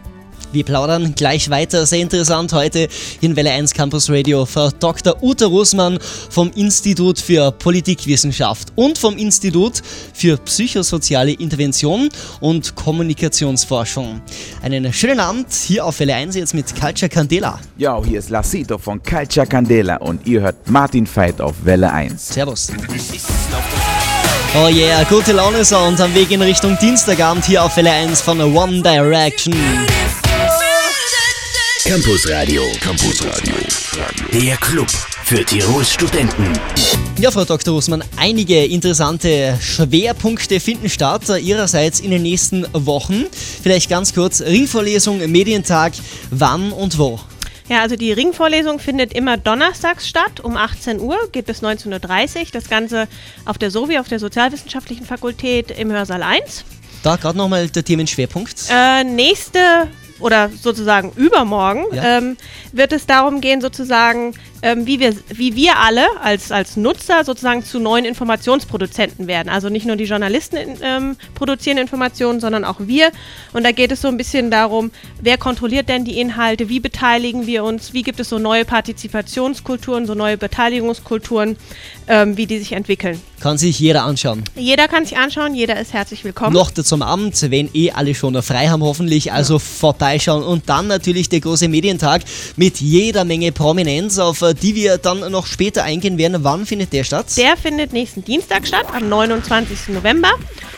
Wir 0.55 0.65
plaudern 0.65 1.17
gleich 1.17 1.51
weiter. 1.51 1.85
Sehr 1.85 1.99
interessant 1.99 2.53
heute 2.53 2.89
in 3.21 3.35
Welle 3.35 3.51
1 3.51 3.75
Campus 3.75 4.09
Radio 4.09 4.47
für 4.47 4.71
Dr. 4.79 5.21
Uta 5.21 5.47
Russmann 5.47 5.99
vom 6.31 6.53
Institut 6.55 7.19
für 7.19 7.51
Politikwissenschaft 7.51 8.69
und 8.77 8.97
vom 8.97 9.17
Institut 9.17 9.83
für 10.13 10.37
psychosoziale 10.37 11.33
Intervention 11.33 12.09
und 12.41 12.77
Kommunikationsforschung. 12.77 14.21
Einen 14.63 14.93
schönen 14.93 15.19
Abend 15.19 15.53
hier 15.53 15.85
auf 15.85 15.99
Welle 15.99 16.15
1 16.15 16.37
jetzt 16.37 16.55
mit 16.55 16.67
Culture 16.81 17.09
Candela. 17.09 17.59
Ja, 17.77 18.01
hier 18.05 18.21
ist 18.21 18.31
Lassito 18.31 18.79
von 18.79 19.03
Culture 19.03 19.49
Candela 19.49 19.97
und 19.97 20.25
ihr 20.25 20.43
hört 20.43 20.71
Martin 20.71 21.09
Veit 21.13 21.41
auf 21.41 21.57
Welle 21.65 21.93
1. 21.93 22.29
Servus. 22.29 22.71
Oh 24.57 24.69
yeah, 24.69 25.03
gute 25.03 25.33
Laune 25.33 25.65
Sound 25.65 26.01
am 26.01 26.15
Weg 26.15 26.31
in 26.31 26.41
Richtung 26.41 26.79
Dienstagabend 26.81 27.45
hier 27.45 27.65
auf 27.65 27.77
Welle 27.77 27.91
1 27.91 28.21
von 28.21 28.41
One 28.41 28.83
Direction. 28.83 29.53
Campus 31.87 32.27
Radio. 32.31 32.63
Campus 32.81 33.23
Radio. 33.27 33.55
Der 34.33 34.57
Club 34.57 34.89
für 34.89 35.45
Tirols 35.45 35.93
Studenten. 35.93 36.51
Ja, 37.19 37.31
Frau 37.31 37.45
Dr. 37.45 37.75
Russmann, 37.75 38.03
einige 38.17 38.65
interessante 38.65 39.59
Schwerpunkte 39.61 40.61
finden 40.61 40.89
statt 40.89 41.29
äh, 41.29 41.37
Ihrerseits 41.37 42.01
in 42.01 42.11
den 42.11 42.23
nächsten 42.23 42.67
Wochen. 42.73 43.27
Vielleicht 43.63 43.91
ganz 43.91 44.15
kurz 44.15 44.41
Ringvorlesung, 44.41 45.31
Medientag, 45.31 45.93
wann 46.31 46.73
und 46.73 46.97
wo? 46.97 47.21
Ja, 47.69 47.83
also 47.83 47.97
die 47.97 48.13
Ringvorlesung 48.13 48.79
findet 48.79 49.13
immer 49.13 49.37
donnerstags 49.37 50.09
statt, 50.09 50.41
um 50.43 50.57
18 50.57 51.01
Uhr, 51.01 51.19
geht 51.33 51.45
bis 51.45 51.63
19.30 51.63 52.39
Uhr. 52.39 52.47
Das 52.53 52.71
Ganze 52.71 53.09
auf 53.45 53.59
der 53.59 53.71
SOVI, 53.71 53.99
auf 53.99 54.09
der 54.09 54.21
Sozialwissenschaftlichen 54.21 55.05
Fakultät 55.05 55.71
im 55.71 55.93
Hörsaal 55.93 56.23
1. 56.23 56.65
Da 57.03 57.17
gerade 57.17 57.37
nochmal 57.37 57.69
der 57.69 57.85
Themenschwerpunkt. 57.85 58.55
Äh, 58.71 59.05
nächste 59.05 59.59
oder 60.21 60.51
sozusagen 60.51 61.13
übermorgen 61.17 61.85
ja. 61.93 62.19
ähm, 62.19 62.37
wird 62.73 62.93
es 62.93 63.07
darum 63.07 63.41
gehen, 63.41 63.61
sozusagen, 63.61 64.35
ähm, 64.63 64.87
wie, 64.87 65.01
wir, 65.01 65.15
wie 65.29 65.57
wir 65.57 65.79
alle 65.79 66.05
als, 66.23 66.53
als 66.53 66.77
Nutzer 66.77 67.25
sozusagen 67.25 67.65
zu 67.65 67.81
neuen 67.81 68.05
Informationsproduzenten 68.05 69.27
werden. 69.27 69.49
Also 69.49 69.69
nicht 69.69 69.87
nur 69.87 69.97
die 69.97 70.05
Journalisten 70.05 70.57
ähm, 70.83 71.17
produzieren 71.35 71.79
Informationen, 71.79 72.41
sondern 72.41 72.65
auch 72.65 72.77
wir. 72.79 73.11
Und 73.53 73.65
da 73.65 73.73
geht 73.73 73.93
es 73.93 74.01
so 74.03 74.09
ein 74.09 74.17
bisschen 74.17 74.51
darum, 74.51 74.91
wer 75.21 75.37
kontrolliert 75.37 75.89
denn 75.89 76.05
die 76.05 76.21
Inhalte, 76.21 76.69
wie 76.69 76.81
beteiligen 76.81 77.47
wir 77.47 77.65
uns, 77.65 77.93
wie 77.93 78.03
gibt 78.03 78.21
es 78.21 78.29
so 78.29 78.39
neue 78.39 78.65
Partizipationskulturen, 78.65 80.07
so 80.07 80.15
neue 80.15 80.37
Beteiligungskulturen, 80.39 81.57
ähm, 82.09 82.37
wie 82.37 82.47
die 82.47 82.59
sich 82.59 82.73
entwickeln. 82.73 83.21
Kann 83.41 83.59
sich 83.59 83.79
jeder 83.79 84.05
anschauen. 84.05 84.45
Jeder 84.55 84.89
kann 84.89 85.05
sich 85.05 85.19
anschauen, 85.19 85.55
jeder 85.55 85.79
ist 85.79 85.93
herzlich 85.93 86.25
willkommen. 86.25 86.55
Noch 86.55 86.71
zum 86.71 87.03
Abend, 87.03 87.39
wenn 87.51 87.69
eh 87.75 87.91
alle 87.91 88.15
schon 88.15 88.41
frei 88.43 88.69
haben, 88.69 88.83
hoffentlich. 88.83 89.33
Also 89.33 89.55
ja. 89.55 89.61
Vorbeischauen. 90.05 90.43
Und 90.43 90.69
dann 90.69 90.87
natürlich 90.87 91.29
der 91.29 91.41
große 91.41 91.69
Medientag 91.69 92.23
mit 92.57 92.81
jeder 92.81 93.25
Menge 93.25 93.53
Prominenz, 93.53 94.19
auf 94.19 94.43
äh, 94.43 94.55
die 94.55 94.75
wir 94.75 94.99
dann 94.99 95.31
noch 95.31 95.47
später 95.47 95.85
eingehen 95.85 96.19
werden. 96.19 96.45
Wann 96.45 96.67
findet 96.67 96.93
der 96.93 97.05
statt? 97.05 97.27
Der 97.37 97.57
findet 97.57 97.93
nächsten 97.93 98.25
Dienstag 98.25 98.67
statt, 98.67 98.87
am 98.95 99.09
29. 99.09 99.89
November. 99.89 100.33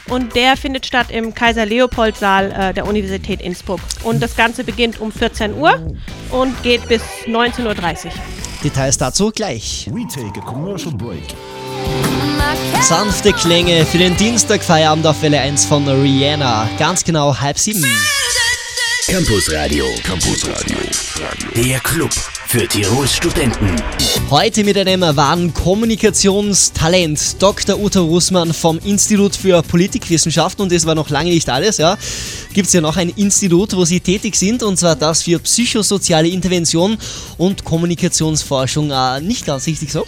Und 0.09 0.37
der 0.37 0.57
findet 0.57 0.87
statt 0.87 1.11
im 1.11 1.35
Kaiser-Leopold-Saal 1.35 2.53
äh, 2.53 2.75
der 2.75 2.87
Universität 2.87 3.41
Innsbruck. 3.41 3.81
Und 4.05 4.23
das 4.23 4.37
Ganze 4.37 4.63
beginnt 4.63 5.01
um 5.01 5.11
14 5.11 5.55
Uhr 5.55 5.81
und 6.31 6.63
geht 6.63 6.87
bis 6.89 7.03
19.30 7.27 8.07
Uhr. 8.07 8.13
Details 8.63 8.99
dazu 8.99 9.31
gleich. 9.31 9.89
We 9.91 10.07
take 10.07 10.41
a 10.41 10.45
commercial 10.45 10.93
break. 10.93 11.35
Sanfte 12.81 13.33
Klänge 13.33 13.85
für 13.85 13.99
den 13.99 14.17
Dienstagfeierabend 14.17 15.07
auf 15.07 15.21
Welle 15.23 15.41
1 15.41 15.65
von 15.65 15.89
Rihanna. 15.89 16.69
Ganz 16.79 17.03
genau 17.03 17.37
halb 17.39 17.59
sieben. 17.59 17.85
Campus 19.17 19.51
Radio. 19.51 19.87
Campus 20.03 20.47
Radio. 20.47 20.77
Der 21.55 21.81
Club 21.81 22.13
für 22.13 22.69
Tirols 22.69 23.15
Studenten. 23.17 23.75
Heute 24.29 24.63
mit 24.63 24.77
einem 24.77 25.01
wahren 25.17 25.55
Kommunikationstalent, 25.55 27.41
Dr. 27.41 27.81
Uta 27.81 28.01
Russmann 28.01 28.53
vom 28.53 28.79
Institut 28.85 29.35
für 29.35 29.63
Politikwissenschaft. 29.63 30.61
Und 30.61 30.71
das 30.71 30.85
war 30.85 30.95
noch 30.95 31.09
lange 31.09 31.31
nicht 31.31 31.49
alles, 31.49 31.79
ja. 31.79 31.97
Gibt 32.53 32.67
es 32.67 32.75
ja 32.75 32.83
noch 32.83 32.99
ein 32.99 33.09
Institut, 33.09 33.75
wo 33.75 33.87
Sie 33.87 34.01
tätig 34.01 34.37
sind, 34.37 34.63
und 34.63 34.79
zwar 34.79 34.97
das 34.97 35.23
für 35.23 35.39
psychosoziale 35.39 36.29
Intervention 36.29 36.99
und 37.39 37.65
Kommunikationsforschung. 37.65 38.91
Äh, 38.91 39.23
nicht 39.23 39.47
ganz 39.47 39.67
richtig 39.67 39.93
so? 39.93 40.07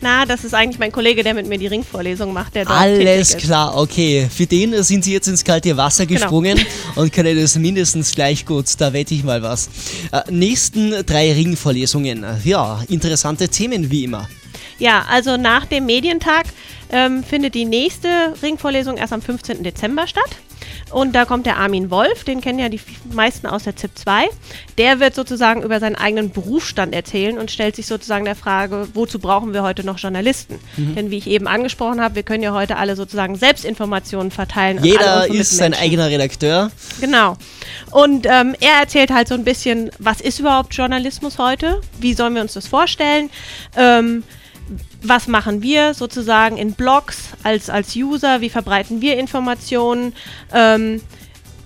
Na, 0.00 0.24
das 0.26 0.44
ist 0.44 0.54
eigentlich 0.54 0.78
mein 0.78 0.92
Kollege, 0.92 1.24
der 1.24 1.34
mit 1.34 1.48
mir 1.48 1.58
die 1.58 1.66
Ringvorlesung 1.66 2.32
macht, 2.32 2.54
der 2.54 2.64
dort 2.64 2.78
Alles 2.78 3.36
klar, 3.36 3.76
okay. 3.76 4.28
Für 4.32 4.46
den 4.46 4.82
sind 4.82 5.04
Sie 5.04 5.12
jetzt 5.12 5.26
ins 5.26 5.42
kalte 5.42 5.76
Wasser 5.76 6.06
genau. 6.06 6.20
gesprungen 6.20 6.56
genau. 6.56 6.68
und 7.02 7.12
können 7.12 7.40
das 7.40 7.56
mindestens 7.56 8.14
gleich 8.14 8.46
gut. 8.46 8.66
Da 8.78 8.92
wette 8.92 9.14
ich 9.14 9.24
mal 9.24 9.42
was. 9.42 9.68
Äh, 10.12 10.22
nächsten 10.30 11.04
drei 11.04 11.32
Ringvorlesungen. 11.32 12.24
Ja, 12.44 12.82
interessante 12.88 13.48
Themen 13.48 13.90
wie 13.90 14.04
immer. 14.04 14.28
Ja, 14.78 15.04
also 15.10 15.36
nach 15.36 15.64
dem 15.64 15.86
Medientag 15.86 16.46
ähm, 16.90 17.24
findet 17.24 17.54
die 17.54 17.64
nächste 17.64 18.34
Ringvorlesung 18.42 18.96
erst 18.96 19.12
am 19.12 19.20
15. 19.20 19.64
Dezember 19.64 20.06
statt. 20.06 20.30
Und 20.90 21.14
da 21.14 21.24
kommt 21.24 21.46
der 21.46 21.58
Armin 21.58 21.90
Wolf, 21.90 22.24
den 22.24 22.40
kennen 22.40 22.58
ja 22.58 22.68
die 22.68 22.80
meisten 23.12 23.46
aus 23.46 23.64
der 23.64 23.76
ZIP 23.76 23.90
2. 23.94 24.28
Der 24.78 25.00
wird 25.00 25.14
sozusagen 25.14 25.62
über 25.62 25.80
seinen 25.80 25.96
eigenen 25.96 26.30
Berufsstand 26.30 26.94
erzählen 26.94 27.38
und 27.38 27.50
stellt 27.50 27.76
sich 27.76 27.86
sozusagen 27.86 28.24
der 28.24 28.36
Frage, 28.36 28.88
wozu 28.94 29.18
brauchen 29.18 29.52
wir 29.52 29.62
heute 29.62 29.84
noch 29.84 29.98
Journalisten? 29.98 30.58
Mhm. 30.76 30.94
Denn 30.94 31.10
wie 31.10 31.18
ich 31.18 31.26
eben 31.26 31.46
angesprochen 31.46 32.00
habe, 32.00 32.14
wir 32.14 32.22
können 32.22 32.42
ja 32.42 32.52
heute 32.52 32.76
alle 32.76 32.96
sozusagen 32.96 33.36
Selbstinformationen 33.36 34.30
verteilen. 34.30 34.82
Jeder 34.82 35.26
ist 35.28 35.56
sein 35.56 35.74
eigener 35.74 36.08
Redakteur. 36.08 36.70
Genau. 37.00 37.36
Und 37.90 38.26
ähm, 38.26 38.54
er 38.60 38.80
erzählt 38.80 39.10
halt 39.10 39.28
so 39.28 39.34
ein 39.34 39.44
bisschen, 39.44 39.90
was 39.98 40.20
ist 40.20 40.38
überhaupt 40.38 40.74
Journalismus 40.74 41.38
heute? 41.38 41.80
Wie 42.00 42.14
sollen 42.14 42.34
wir 42.34 42.42
uns 42.42 42.54
das 42.54 42.66
vorstellen? 42.66 43.30
Ähm, 43.76 44.24
was 45.02 45.28
machen 45.28 45.62
wir 45.62 45.94
sozusagen 45.94 46.56
in 46.56 46.72
Blogs 46.72 47.30
als, 47.42 47.70
als 47.70 47.96
User, 47.96 48.40
wie 48.40 48.50
verbreiten 48.50 49.00
wir 49.00 49.18
Informationen, 49.18 50.14
ähm, 50.52 51.00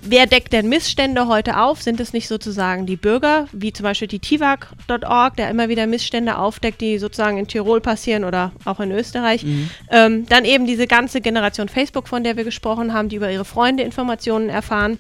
wer 0.03 0.27
deckt 0.27 0.53
denn 0.53 0.69
Missstände 0.69 1.27
heute 1.27 1.59
auf? 1.59 1.81
Sind 1.81 2.01
es 2.01 2.13
nicht 2.13 2.29
sozusagen 2.29 2.87
die 2.87 2.97
Bürger, 2.97 3.47
wie 3.53 3.73
zum 3.73 3.85
Beispiel 3.85 4.09
die 4.09 4.19
TIVAG.org, 4.19 5.37
der 5.37 5.51
immer 5.51 5.69
wieder 5.69 5.87
Missstände 5.87 6.37
aufdeckt, 6.37 6.81
die 6.81 6.99
sozusagen 6.99 7.39
in 7.39 7.47
Tirol 7.47 7.81
passieren 7.81 8.25
oder 8.25 8.53
auch 8.65 8.81
in 8.81 8.91
Österreich? 8.91 9.45
Mhm. 9.45 9.71
Ähm, 9.91 10.27
dann 10.27 10.45
eben 10.45 10.67
diese 10.67 10.87
ganze 10.87 11.21
Generation 11.21 11.69
Facebook, 11.69 12.09
von 12.09 12.25
der 12.25 12.37
wir 12.37 12.45
gesprochen 12.45 12.93
haben, 12.93 13.09
die 13.09 13.17
über 13.17 13.31
ihre 13.31 13.45
Freunde 13.45 13.83
Informationen 13.83 14.49
erfahren. 14.49 14.99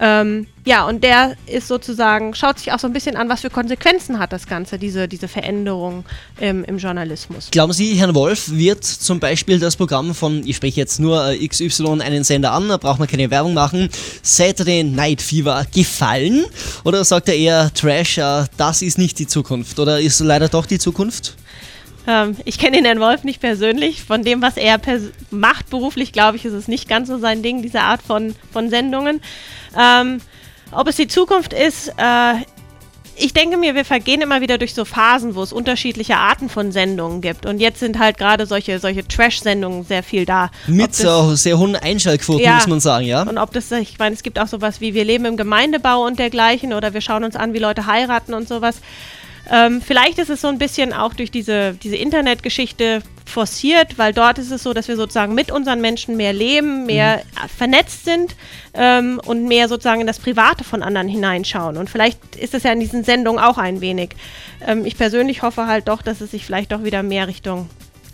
Ähm, 0.00 0.46
ja, 0.66 0.84
und 0.84 1.04
der 1.04 1.36
ist 1.46 1.68
sozusagen, 1.68 2.34
schaut 2.34 2.58
sich 2.58 2.72
auch 2.72 2.80
so 2.80 2.88
ein 2.88 2.92
bisschen 2.92 3.16
an, 3.16 3.28
was 3.28 3.42
für 3.42 3.50
Konsequenzen 3.50 4.18
hat 4.18 4.32
das 4.32 4.48
Ganze, 4.48 4.78
diese, 4.78 5.06
diese 5.06 5.28
Veränderung 5.28 6.04
ähm, 6.40 6.64
im 6.64 6.78
Journalismus. 6.78 7.52
Glauben 7.52 7.72
Sie, 7.72 7.94
Herrn 7.94 8.16
Wolf, 8.16 8.50
wird 8.50 8.84
zum 8.84 9.20
Beispiel 9.20 9.60
das 9.60 9.76
Programm 9.76 10.12
von, 10.12 10.44
ich 10.44 10.56
spreche 10.56 10.80
jetzt 10.80 10.98
nur 10.98 11.24
äh, 11.24 11.46
XY 11.46 12.00
einen 12.00 12.24
Sender 12.24 12.50
an, 12.50 12.68
da 12.68 12.78
braucht 12.78 12.98
man 12.98 13.06
keine 13.06 13.30
Werbung 13.30 13.54
machen, 13.54 13.88
Saturday 14.22 14.82
Night 14.82 15.22
Fever 15.22 15.64
gefallen? 15.72 16.44
Oder 16.82 17.04
sagt 17.04 17.28
er 17.28 17.36
eher 17.36 17.72
Trash, 17.72 18.18
äh, 18.18 18.44
das 18.56 18.82
ist 18.82 18.98
nicht 18.98 19.20
die 19.20 19.28
Zukunft? 19.28 19.78
Oder 19.78 20.00
ist 20.00 20.18
leider 20.18 20.48
doch 20.48 20.66
die 20.66 20.80
Zukunft? 20.80 21.36
Ähm, 22.08 22.36
ich 22.44 22.58
kenne 22.58 22.78
den 22.78 22.84
Herrn 22.84 22.98
Wolf 22.98 23.22
nicht 23.22 23.40
persönlich. 23.40 24.02
Von 24.02 24.22
dem, 24.22 24.42
was 24.42 24.56
er 24.56 24.80
macht 25.30 25.70
beruflich, 25.70 26.12
glaube 26.12 26.36
ich, 26.36 26.44
ist 26.44 26.54
es 26.54 26.66
nicht 26.66 26.88
ganz 26.88 27.08
so 27.08 27.18
sein 27.18 27.42
Ding, 27.42 27.62
diese 27.62 27.82
Art 27.82 28.02
von, 28.02 28.34
von 28.52 28.68
Sendungen. 28.68 29.20
Ähm, 29.78 30.20
ob 30.72 30.88
es 30.88 30.96
die 30.96 31.08
Zukunft 31.08 31.52
ist, 31.52 31.88
äh, 31.96 32.34
ich 33.18 33.32
denke 33.32 33.56
mir, 33.56 33.74
wir 33.74 33.84
vergehen 33.84 34.20
immer 34.20 34.40
wieder 34.40 34.58
durch 34.58 34.74
so 34.74 34.84
Phasen, 34.84 35.34
wo 35.34 35.42
es 35.42 35.52
unterschiedliche 35.52 36.16
Arten 36.16 36.48
von 36.48 36.70
Sendungen 36.70 37.20
gibt. 37.20 37.46
Und 37.46 37.60
jetzt 37.60 37.80
sind 37.80 37.98
halt 37.98 38.18
gerade 38.18 38.46
solche, 38.46 38.78
solche 38.78 39.06
Trash-Sendungen 39.06 39.84
sehr 39.84 40.02
viel 40.02 40.26
da. 40.26 40.50
Mit 40.66 40.94
so 40.94 41.34
sehr 41.34 41.58
hohen 41.58 41.76
Einschaltquoten, 41.76 42.44
ja, 42.44 42.56
muss 42.56 42.66
man 42.66 42.80
sagen, 42.80 43.06
ja. 43.06 43.22
Und 43.22 43.38
ob 43.38 43.52
das, 43.52 43.72
ich 43.72 43.98
meine, 43.98 44.14
es 44.14 44.22
gibt 44.22 44.38
auch 44.38 44.48
sowas 44.48 44.80
wie, 44.80 44.94
wir 44.94 45.04
leben 45.04 45.24
im 45.24 45.36
Gemeindebau 45.36 46.04
und 46.04 46.18
dergleichen 46.18 46.72
oder 46.72 46.92
wir 46.92 47.00
schauen 47.00 47.24
uns 47.24 47.36
an, 47.36 47.54
wie 47.54 47.58
Leute 47.58 47.86
heiraten 47.86 48.34
und 48.34 48.48
sowas. 48.48 48.80
Ähm, 49.50 49.80
vielleicht 49.80 50.18
ist 50.18 50.28
es 50.28 50.40
so 50.40 50.48
ein 50.48 50.58
bisschen 50.58 50.92
auch 50.92 51.14
durch 51.14 51.30
diese, 51.30 51.74
diese 51.74 51.96
Internetgeschichte 51.96 53.02
forciert, 53.26 53.98
weil 53.98 54.14
dort 54.14 54.38
ist 54.38 54.50
es 54.50 54.62
so, 54.62 54.72
dass 54.72 54.88
wir 54.88 54.96
sozusagen 54.96 55.34
mit 55.34 55.50
unseren 55.50 55.80
Menschen 55.80 56.16
mehr 56.16 56.32
leben, 56.32 56.86
mehr 56.86 57.18
mhm. 57.18 57.48
vernetzt 57.48 58.04
sind 58.04 58.36
ähm, 58.72 59.20
und 59.26 59.46
mehr 59.46 59.68
sozusagen 59.68 60.00
in 60.00 60.06
das 60.06 60.18
Private 60.18 60.64
von 60.64 60.82
anderen 60.82 61.08
hineinschauen. 61.08 61.76
Und 61.76 61.90
vielleicht 61.90 62.36
ist 62.36 62.54
es 62.54 62.62
ja 62.62 62.72
in 62.72 62.80
diesen 62.80 63.04
Sendungen 63.04 63.42
auch 63.42 63.58
ein 63.58 63.80
wenig. 63.80 64.10
Ähm, 64.66 64.86
ich 64.86 64.96
persönlich 64.96 65.42
hoffe 65.42 65.66
halt 65.66 65.88
doch, 65.88 66.02
dass 66.02 66.20
es 66.20 66.30
sich 66.30 66.44
vielleicht 66.44 66.72
doch 66.72 66.84
wieder 66.84 67.02
mehr 67.02 67.28
Richtung 67.28 67.68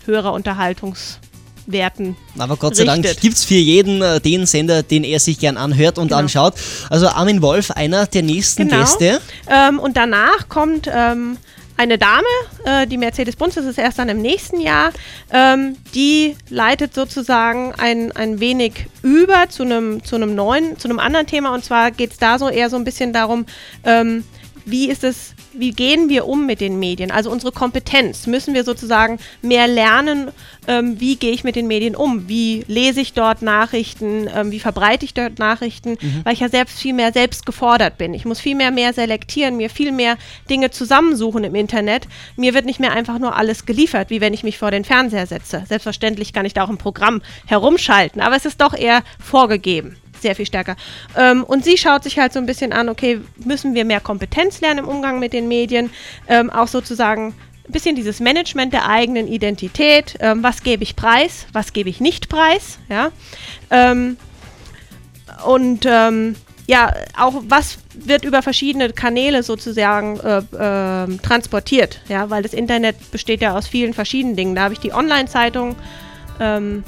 höherer 0.06 0.34
Unterhaltungs- 0.34 1.18
Werten. 1.66 2.16
Aber 2.38 2.56
Gott 2.56 2.76
sei 2.76 2.82
richtet. 2.82 3.04
Dank 3.04 3.20
gibt 3.20 3.36
es 3.36 3.44
für 3.44 3.54
jeden 3.54 4.02
äh, 4.02 4.20
den 4.20 4.46
Sender, 4.46 4.82
den 4.82 5.04
er 5.04 5.20
sich 5.20 5.38
gern 5.38 5.56
anhört 5.56 5.98
und 5.98 6.08
genau. 6.08 6.18
anschaut. 6.18 6.54
Also 6.90 7.08
Armin 7.08 7.42
Wolf, 7.42 7.70
einer 7.70 8.06
der 8.06 8.22
nächsten 8.22 8.68
genau. 8.68 8.80
Gäste. 8.80 9.20
Ähm, 9.48 9.78
und 9.78 9.96
danach 9.96 10.48
kommt 10.48 10.88
ähm, 10.92 11.38
eine 11.82 11.98
Dame, 11.98 12.22
äh, 12.64 12.86
die 12.86 12.96
Mercedes 12.96 13.36
Bunz, 13.36 13.54
das 13.54 13.64
ist 13.64 13.78
erst 13.78 13.98
dann 13.98 14.08
im 14.08 14.22
nächsten 14.22 14.60
Jahr, 14.60 14.92
ähm, 15.32 15.76
die 15.94 16.36
leitet 16.48 16.94
sozusagen 16.94 17.74
ein, 17.76 18.12
ein 18.12 18.38
wenig 18.38 18.86
über 19.02 19.48
zu 19.48 19.64
einem 19.64 20.04
zu 20.04 20.18
neuen, 20.18 20.78
zu 20.78 20.88
einem 20.88 21.00
anderen 21.00 21.26
Thema. 21.26 21.52
Und 21.52 21.64
zwar 21.64 21.90
geht 21.90 22.12
es 22.12 22.18
da 22.18 22.38
so 22.38 22.48
eher 22.48 22.70
so 22.70 22.76
ein 22.76 22.84
bisschen 22.84 23.12
darum, 23.12 23.46
ähm, 23.84 24.24
wie 24.64 24.88
ist 24.88 25.02
es 25.02 25.34
wie 25.54 25.70
gehen 25.70 26.08
wir 26.08 26.26
um 26.26 26.46
mit 26.46 26.60
den 26.60 26.78
Medien? 26.78 27.10
Also 27.10 27.30
unsere 27.30 27.52
Kompetenz. 27.52 28.26
Müssen 28.26 28.54
wir 28.54 28.64
sozusagen 28.64 29.18
mehr 29.42 29.68
lernen, 29.68 30.30
ähm, 30.66 31.00
wie 31.00 31.16
gehe 31.16 31.32
ich 31.32 31.44
mit 31.44 31.56
den 31.56 31.66
Medien 31.66 31.96
um? 31.96 32.28
Wie 32.28 32.64
lese 32.68 33.00
ich 33.00 33.12
dort 33.12 33.42
Nachrichten? 33.42 34.28
Ähm, 34.34 34.50
wie 34.50 34.60
verbreite 34.60 35.04
ich 35.04 35.14
dort 35.14 35.38
Nachrichten? 35.38 35.96
Mhm. 36.00 36.20
Weil 36.24 36.34
ich 36.34 36.40
ja 36.40 36.48
selbst 36.48 36.78
viel 36.78 36.94
mehr 36.94 37.12
selbst 37.12 37.46
gefordert 37.46 37.98
bin. 37.98 38.14
Ich 38.14 38.24
muss 38.24 38.40
viel 38.40 38.54
mehr 38.54 38.70
mehr 38.70 38.92
selektieren, 38.92 39.56
mir 39.56 39.70
viel 39.70 39.92
mehr 39.92 40.16
Dinge 40.48 40.70
zusammensuchen 40.70 41.44
im 41.44 41.54
Internet. 41.54 42.06
Mir 42.36 42.54
wird 42.54 42.64
nicht 42.64 42.80
mehr 42.80 42.92
einfach 42.92 43.18
nur 43.18 43.36
alles 43.36 43.66
geliefert, 43.66 44.10
wie 44.10 44.20
wenn 44.20 44.34
ich 44.34 44.44
mich 44.44 44.58
vor 44.58 44.70
den 44.70 44.84
Fernseher 44.84 45.26
setze. 45.26 45.64
Selbstverständlich 45.68 46.32
kann 46.32 46.46
ich 46.46 46.54
da 46.54 46.64
auch 46.64 46.70
ein 46.70 46.78
Programm 46.78 47.22
herumschalten, 47.46 48.20
aber 48.20 48.36
es 48.36 48.44
ist 48.44 48.60
doch 48.60 48.74
eher 48.74 49.02
vorgegeben 49.18 49.96
sehr 50.22 50.34
viel 50.34 50.46
stärker. 50.46 50.76
Ähm, 51.16 51.44
und 51.44 51.64
sie 51.64 51.76
schaut 51.76 52.04
sich 52.04 52.18
halt 52.18 52.32
so 52.32 52.38
ein 52.38 52.46
bisschen 52.46 52.72
an, 52.72 52.88
okay, 52.88 53.20
müssen 53.44 53.74
wir 53.74 53.84
mehr 53.84 54.00
Kompetenz 54.00 54.60
lernen 54.60 54.80
im 54.80 54.88
Umgang 54.88 55.18
mit 55.18 55.32
den 55.32 55.48
Medien, 55.48 55.90
ähm, 56.28 56.50
auch 56.50 56.68
sozusagen 56.68 57.34
ein 57.68 57.72
bisschen 57.72 57.94
dieses 57.94 58.20
Management 58.20 58.72
der 58.72 58.88
eigenen 58.88 59.28
Identität, 59.28 60.16
ähm, 60.20 60.42
was 60.42 60.62
gebe 60.62 60.82
ich 60.82 60.96
preis, 60.96 61.46
was 61.52 61.72
gebe 61.72 61.88
ich 61.88 62.00
nicht 62.00 62.28
preis, 62.28 62.78
ja. 62.88 63.10
Ähm, 63.70 64.16
und 65.46 65.86
ähm, 65.86 66.36
ja, 66.66 66.92
auch 67.18 67.42
was 67.48 67.78
wird 67.94 68.24
über 68.24 68.42
verschiedene 68.42 68.90
Kanäle 68.90 69.42
sozusagen 69.42 70.18
äh, 70.20 70.38
äh, 70.38 71.16
transportiert, 71.18 72.00
ja, 72.08 72.30
weil 72.30 72.42
das 72.42 72.52
Internet 72.52 73.10
besteht 73.10 73.40
ja 73.40 73.56
aus 73.56 73.66
vielen 73.66 73.94
verschiedenen 73.94 74.36
Dingen. 74.36 74.54
Da 74.54 74.62
habe 74.62 74.74
ich 74.74 74.80
die 74.80 74.92
Online-Zeitung, 74.92 75.76
ähm, 76.40 76.84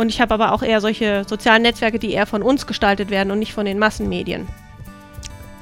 und 0.00 0.08
ich 0.08 0.20
habe 0.20 0.32
aber 0.32 0.52
auch 0.52 0.62
eher 0.62 0.80
solche 0.80 1.24
sozialen 1.28 1.62
Netzwerke, 1.62 1.98
die 1.98 2.12
eher 2.12 2.26
von 2.26 2.42
uns 2.42 2.66
gestaltet 2.66 3.10
werden 3.10 3.30
und 3.30 3.38
nicht 3.38 3.52
von 3.52 3.66
den 3.66 3.78
Massenmedien. 3.78 4.48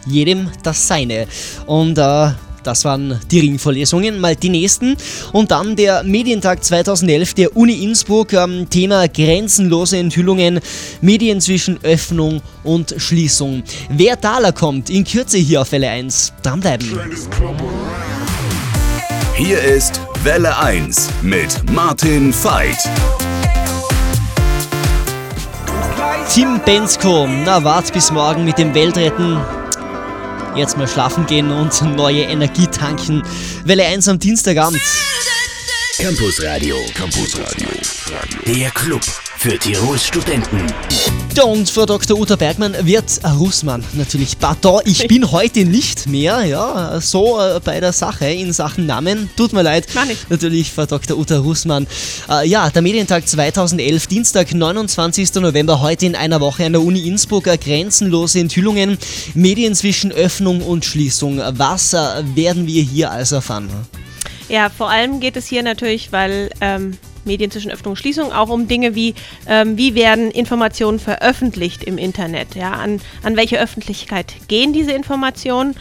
Jedem 0.07 0.49
das 0.63 0.87
seine. 0.87 1.27
Und 1.67 1.99
äh, 1.99 2.31
das 2.63 2.85
waren 2.85 3.21
die 3.31 3.41
Ringvorlesungen, 3.41 4.21
mal 4.21 4.37
die 4.37 4.49
nächsten. 4.49 4.97
Und 5.33 5.51
dann 5.51 5.75
der 5.75 6.05
Medientag 6.05 6.63
2011 6.63 7.35
der 7.35 7.57
Uni 7.57 7.83
Innsbruck, 7.83 8.33
ähm, 8.33 8.71
Thema 8.71 9.09
grenzenlose 9.09 9.99
Enthüllungen, 9.99 10.61
Medien 11.01 11.41
zwischen 11.41 11.83
Öffnung 11.83 12.41
und 12.63 12.95
Schließung. 12.97 13.65
Wer 13.91 14.21
Thaler 14.21 14.53
kommt, 14.53 14.89
in 14.89 15.03
Kürze 15.03 15.39
hier 15.39 15.63
auf 15.63 15.73
Welle 15.73 15.91
1. 15.91 16.33
Dranbleiben. 16.43 16.89
Hier 19.35 19.61
ist 19.61 20.01
Welle 20.23 20.57
1 20.59 21.11
mit 21.23 21.71
Martin 21.73 22.33
Veit. 22.33 22.89
Tim 26.33 26.61
Bensko, 26.65 27.27
na 27.27 27.65
wart 27.65 27.93
bis 27.93 28.11
morgen 28.11 28.45
mit 28.45 28.59
dem 28.59 28.75
Weltretten. 28.75 29.41
Jetzt 30.55 30.77
mal 30.77 30.87
schlafen 30.87 31.25
gehen 31.27 31.51
und 31.51 31.81
neue 31.97 32.23
Energie 32.23 32.67
tanken. 32.67 33.23
Welle 33.65 33.85
1 33.87 34.09
am 34.09 34.19
Dienstagabend. 34.19 34.83
Campus 35.99 36.43
Radio. 36.43 36.77
Campus 36.95 37.39
Radio. 37.39 37.69
Der 38.47 38.71
Club 38.73 39.03
für 39.39 39.59
Tirols 39.59 40.07
Studenten. 40.07 40.67
Und 41.45 41.71
Frau 41.71 41.87
Dr. 41.87 42.19
Uta 42.19 42.35
Bergmann 42.35 42.75
wird 42.83 43.21
Russmann 43.39 43.85
natürlich. 43.93 44.39
Pardon, 44.39 44.81
ich 44.85 45.07
bin 45.07 45.31
heute 45.31 45.65
nicht 45.65 46.09
mehr, 46.09 46.43
ja, 46.45 47.01
so 47.01 47.41
äh, 47.41 47.61
bei 47.65 47.79
der 47.79 47.93
Sache 47.93 48.27
in 48.27 48.53
Sachen 48.53 48.87
Namen. 48.87 49.31
Tut 49.37 49.53
mir 49.53 49.63
leid. 49.63 49.87
Gar 49.95 50.07
nicht. 50.07 50.29
Natürlich 50.31 50.73
Frau 50.73 50.87
Dr. 50.87 51.17
Uta 51.17 51.39
Russmann. 51.39 51.87
Äh, 52.29 52.49
ja, 52.49 52.71
der 52.71 52.83
Medientag 52.83 53.29
2011, 53.29 54.09
Dienstag, 54.09 54.53
29. 54.53 55.35
November, 55.37 55.81
heute 55.81 56.07
in 56.07 56.17
einer 56.17 56.41
Woche 56.41 56.65
an 56.65 56.73
der 56.73 56.83
Uni 56.83 57.07
Innsbruck. 57.07 57.47
Äh, 57.47 57.57
grenzenlose 57.57 58.41
Enthüllungen, 58.41 58.99
Medien 59.35 59.77
zwischen 59.77 60.11
Öffnung 60.11 60.61
und 60.61 60.85
Schließung. 60.85 61.41
Was 61.53 61.93
äh, 61.93 61.99
werden 62.35 62.67
wir 62.67 62.83
hier 62.83 63.13
also 63.13 63.37
erfahren? 63.37 63.69
Ja, 64.49 64.71
vor 64.71 64.91
allem 64.91 65.21
geht 65.21 65.37
es 65.37 65.47
hier 65.47 65.63
natürlich, 65.63 66.11
weil 66.11 66.51
ähm, 66.61 66.97
Medien 67.29 67.53
zwischen 67.53 67.71
Öffnung 67.71 67.93
und 67.93 67.97
Schließung 67.97 68.33
auch 68.33 68.49
um 68.49 68.67
Dinge 68.67 68.97
wie, 68.97 69.15
ähm, 69.47 69.79
wie 69.79 69.95
werden 69.95 70.33
Informationen 70.33 70.99
veröffentlicht 70.99 71.85
im 71.85 71.97
Internet, 71.97 72.57
ja, 72.57 72.73
an, 72.73 73.01
an 73.23 73.37
welche 73.37 73.61
Öffentlichkeit 73.61 74.35
gehen 74.49 74.73
diese 74.73 74.91
Informationen. 74.91 75.77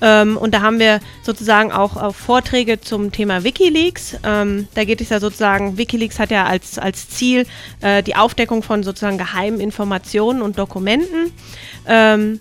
Ähm, 0.00 0.36
und 0.36 0.54
da 0.54 0.62
haben 0.62 0.78
wir 0.78 1.00
sozusagen 1.22 1.70
auch, 1.70 1.96
auch 1.96 2.14
Vorträge 2.14 2.80
zum 2.80 3.12
Thema 3.12 3.44
Wikileaks. 3.44 4.16
Ähm, 4.24 4.66
da 4.74 4.84
geht 4.84 5.00
es 5.00 5.10
ja 5.10 5.20
sozusagen, 5.20 5.78
Wikileaks 5.78 6.18
hat 6.18 6.30
ja 6.30 6.44
als, 6.44 6.78
als 6.78 7.08
Ziel 7.08 7.46
äh, 7.82 8.02
die 8.02 8.16
Aufdeckung 8.16 8.62
von 8.62 8.82
sozusagen 8.82 9.18
geheimen 9.18 9.60
Informationen 9.60 10.42
und 10.42 10.58
Dokumenten. 10.58 11.32
Ähm, 11.86 12.40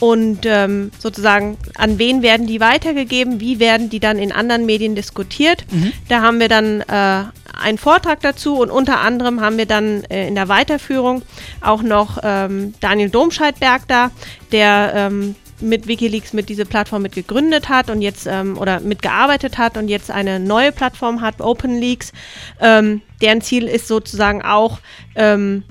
und 0.00 0.40
ähm, 0.44 0.90
sozusagen, 0.98 1.56
an 1.76 1.98
wen 1.98 2.22
werden 2.22 2.46
die 2.46 2.60
weitergegeben, 2.60 3.40
wie 3.40 3.58
werden 3.58 3.90
die 3.90 3.98
dann 3.98 4.18
in 4.18 4.30
anderen 4.30 4.64
Medien 4.64 4.94
diskutiert. 4.94 5.64
Mhm. 5.70 5.92
Da 6.08 6.22
haben 6.22 6.38
wir 6.38 6.48
dann 6.48 6.82
äh, 6.82 7.24
einen 7.58 7.78
Vortrag 7.78 8.20
dazu 8.20 8.56
und 8.56 8.70
unter 8.70 9.00
anderem 9.00 9.40
haben 9.40 9.58
wir 9.58 9.66
dann 9.66 10.04
äh, 10.04 10.28
in 10.28 10.34
der 10.34 10.48
Weiterführung 10.48 11.22
auch 11.60 11.82
noch 11.82 12.18
ähm, 12.22 12.74
Daniel 12.80 13.10
Domscheidberg 13.10 13.82
da, 13.88 14.10
der 14.52 14.92
ähm, 14.94 15.34
mit 15.60 15.88
Wikileaks 15.88 16.32
mit 16.32 16.48
diese 16.48 16.64
Plattform 16.64 17.02
mit 17.02 17.14
gegründet 17.14 17.68
hat 17.68 17.90
und 17.90 18.00
jetzt 18.00 18.26
ähm, 18.26 18.56
oder 18.58 18.80
mitgearbeitet 18.80 19.58
hat 19.58 19.76
und 19.76 19.88
jetzt 19.88 20.10
eine 20.10 20.38
neue 20.38 20.72
Plattform 20.72 21.20
hat, 21.20 21.40
OpenLeaks. 21.40 22.12
Ähm, 22.60 23.02
deren 23.20 23.40
Ziel 23.40 23.66
ist 23.66 23.88
sozusagen 23.88 24.42
auch 24.42 24.78
ähm, 25.16 25.64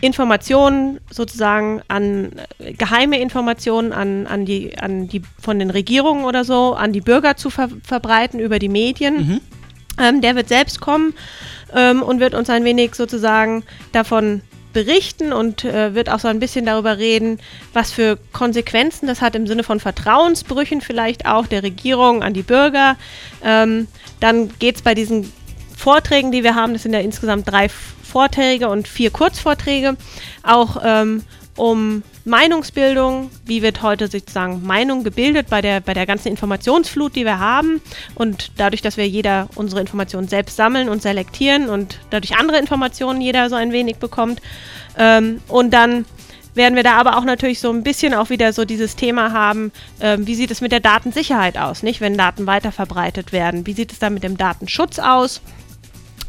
Informationen 0.00 1.00
sozusagen 1.10 1.82
an 1.88 2.32
geheime 2.58 3.20
Informationen 3.20 3.92
an, 3.92 4.26
an, 4.26 4.44
die, 4.44 4.78
an 4.78 5.08
die 5.08 5.22
von 5.40 5.58
den 5.58 5.70
Regierungen 5.70 6.24
oder 6.24 6.44
so, 6.44 6.74
an 6.74 6.92
die 6.92 7.00
Bürger 7.00 7.36
zu 7.36 7.50
ver 7.50 7.68
verbreiten 7.82 8.40
über 8.40 8.58
die 8.58 8.68
Medien. 8.68 9.16
Mhm. 9.16 9.40
Ähm, 10.00 10.20
der 10.20 10.34
wird 10.36 10.48
selbst 10.48 10.80
kommen 10.80 11.14
ähm, 11.74 12.02
und 12.02 12.20
wird 12.20 12.34
uns 12.34 12.50
ein 12.50 12.64
wenig 12.64 12.94
sozusagen 12.94 13.64
davon 13.92 14.42
berichten 14.72 15.32
und 15.32 15.64
äh, 15.64 15.94
wird 15.94 16.08
auch 16.10 16.20
so 16.20 16.28
ein 16.28 16.38
bisschen 16.38 16.64
darüber 16.64 16.98
reden, 16.98 17.38
was 17.72 17.90
für 17.92 18.18
Konsequenzen 18.32 19.06
das 19.06 19.20
hat 19.20 19.34
im 19.34 19.46
Sinne 19.46 19.64
von 19.64 19.80
Vertrauensbrüchen 19.80 20.80
vielleicht 20.80 21.26
auch 21.26 21.46
der 21.46 21.62
Regierung 21.62 22.22
an 22.22 22.34
die 22.34 22.42
Bürger. 22.42 22.96
Ähm, 23.42 23.88
dann 24.20 24.50
geht 24.58 24.76
es 24.76 24.82
bei 24.82 24.94
diesen 24.94 25.32
Vorträgen, 25.76 26.30
die 26.30 26.44
wir 26.44 26.54
haben, 26.54 26.72
das 26.72 26.82
sind 26.82 26.92
ja 26.92 27.00
insgesamt 27.00 27.50
drei 27.50 27.68
Vorträge 27.68 28.68
und 28.68 28.86
vier 28.86 29.10
Kurzvorträge, 29.10 29.96
auch 30.42 30.80
ähm, 30.84 31.22
um 31.56 32.02
Meinungsbildung, 32.24 33.30
wie 33.46 33.62
wird 33.62 33.82
heute 33.82 34.08
sozusagen 34.08 34.66
Meinung 34.66 35.04
gebildet 35.04 35.48
bei 35.48 35.62
der, 35.62 35.80
bei 35.80 35.94
der 35.94 36.06
ganzen 36.06 36.28
Informationsflut, 36.28 37.16
die 37.16 37.24
wir 37.24 37.38
haben 37.38 37.80
und 38.14 38.52
dadurch, 38.58 38.82
dass 38.82 38.96
wir 38.96 39.08
jeder 39.08 39.48
unsere 39.54 39.80
Informationen 39.80 40.28
selbst 40.28 40.56
sammeln 40.56 40.88
und 40.88 41.00
selektieren 41.02 41.68
und 41.68 41.98
dadurch 42.10 42.36
andere 42.36 42.58
Informationen 42.58 43.20
jeder 43.20 43.48
so 43.48 43.56
ein 43.56 43.72
wenig 43.72 43.96
bekommt. 43.96 44.42
Ähm, 44.98 45.40
und 45.48 45.70
dann 45.72 46.04
werden 46.54 46.74
wir 46.74 46.82
da 46.82 46.94
aber 46.94 47.16
auch 47.16 47.24
natürlich 47.24 47.60
so 47.60 47.70
ein 47.70 47.82
bisschen 47.82 48.12
auch 48.12 48.28
wieder 48.28 48.52
so 48.52 48.64
dieses 48.64 48.96
Thema 48.96 49.32
haben, 49.32 49.72
ähm, 50.00 50.26
wie 50.26 50.34
sieht 50.34 50.50
es 50.50 50.60
mit 50.60 50.72
der 50.72 50.80
Datensicherheit 50.80 51.56
aus, 51.56 51.82
nicht, 51.82 52.00
wenn 52.00 52.18
Daten 52.18 52.46
weiterverbreitet 52.46 53.32
werden? 53.32 53.66
Wie 53.66 53.72
sieht 53.72 53.92
es 53.92 53.98
da 53.98 54.10
mit 54.10 54.22
dem 54.22 54.36
Datenschutz 54.36 54.98
aus? 54.98 55.40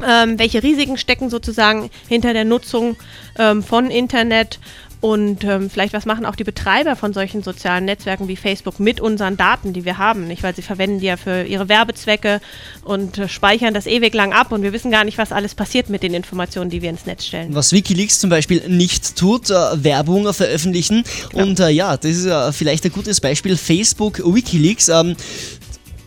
Ähm, 0.04 0.38
welche 0.38 0.62
Risiken 0.62 0.96
stecken 0.96 1.28
sozusagen 1.28 1.90
hinter 2.08 2.32
der 2.32 2.44
Nutzung 2.44 2.96
ähm, 3.38 3.62
von 3.62 3.90
Internet 3.90 4.58
und 5.02 5.42
ähm, 5.42 5.68
vielleicht 5.68 5.94
was 5.94 6.06
machen 6.06 6.24
auch 6.24 6.36
die 6.36 6.44
Betreiber 6.44 6.94
von 6.94 7.12
solchen 7.12 7.42
sozialen 7.42 7.84
Netzwerken 7.86 8.28
wie 8.28 8.36
Facebook 8.36 8.78
mit 8.78 9.00
unseren 9.00 9.36
Daten, 9.36 9.72
die 9.72 9.84
wir 9.84 9.98
haben, 9.98 10.28
nicht? 10.28 10.44
Weil 10.44 10.54
sie 10.54 10.62
verwenden 10.62 11.00
die 11.00 11.06
ja 11.06 11.16
für 11.16 11.42
ihre 11.42 11.68
Werbezwecke 11.68 12.40
und 12.84 13.18
äh, 13.18 13.28
speichern 13.28 13.74
das 13.74 13.86
ewig 13.86 14.14
lang 14.14 14.32
ab 14.32 14.52
und 14.52 14.62
wir 14.62 14.72
wissen 14.72 14.92
gar 14.92 15.02
nicht, 15.02 15.18
was 15.18 15.32
alles 15.32 15.56
passiert 15.56 15.90
mit 15.90 16.04
den 16.04 16.14
Informationen, 16.14 16.70
die 16.70 16.82
wir 16.82 16.90
ins 16.90 17.04
Netz 17.04 17.26
stellen. 17.26 17.52
Was 17.52 17.72
Wikileaks 17.72 18.20
zum 18.20 18.30
Beispiel 18.30 18.62
nicht 18.68 19.16
tut, 19.16 19.50
äh, 19.50 19.54
Werbung 19.82 20.32
veröffentlichen. 20.32 21.02
Ja. 21.34 21.42
Und 21.42 21.58
äh, 21.58 21.70
ja, 21.70 21.96
das 21.96 22.12
ist 22.12 22.26
äh, 22.26 22.52
vielleicht 22.52 22.84
ein 22.84 22.92
gutes 22.92 23.20
Beispiel. 23.20 23.56
Facebook, 23.56 24.22
Wikileaks. 24.24 24.88
Ähm, 24.88 25.16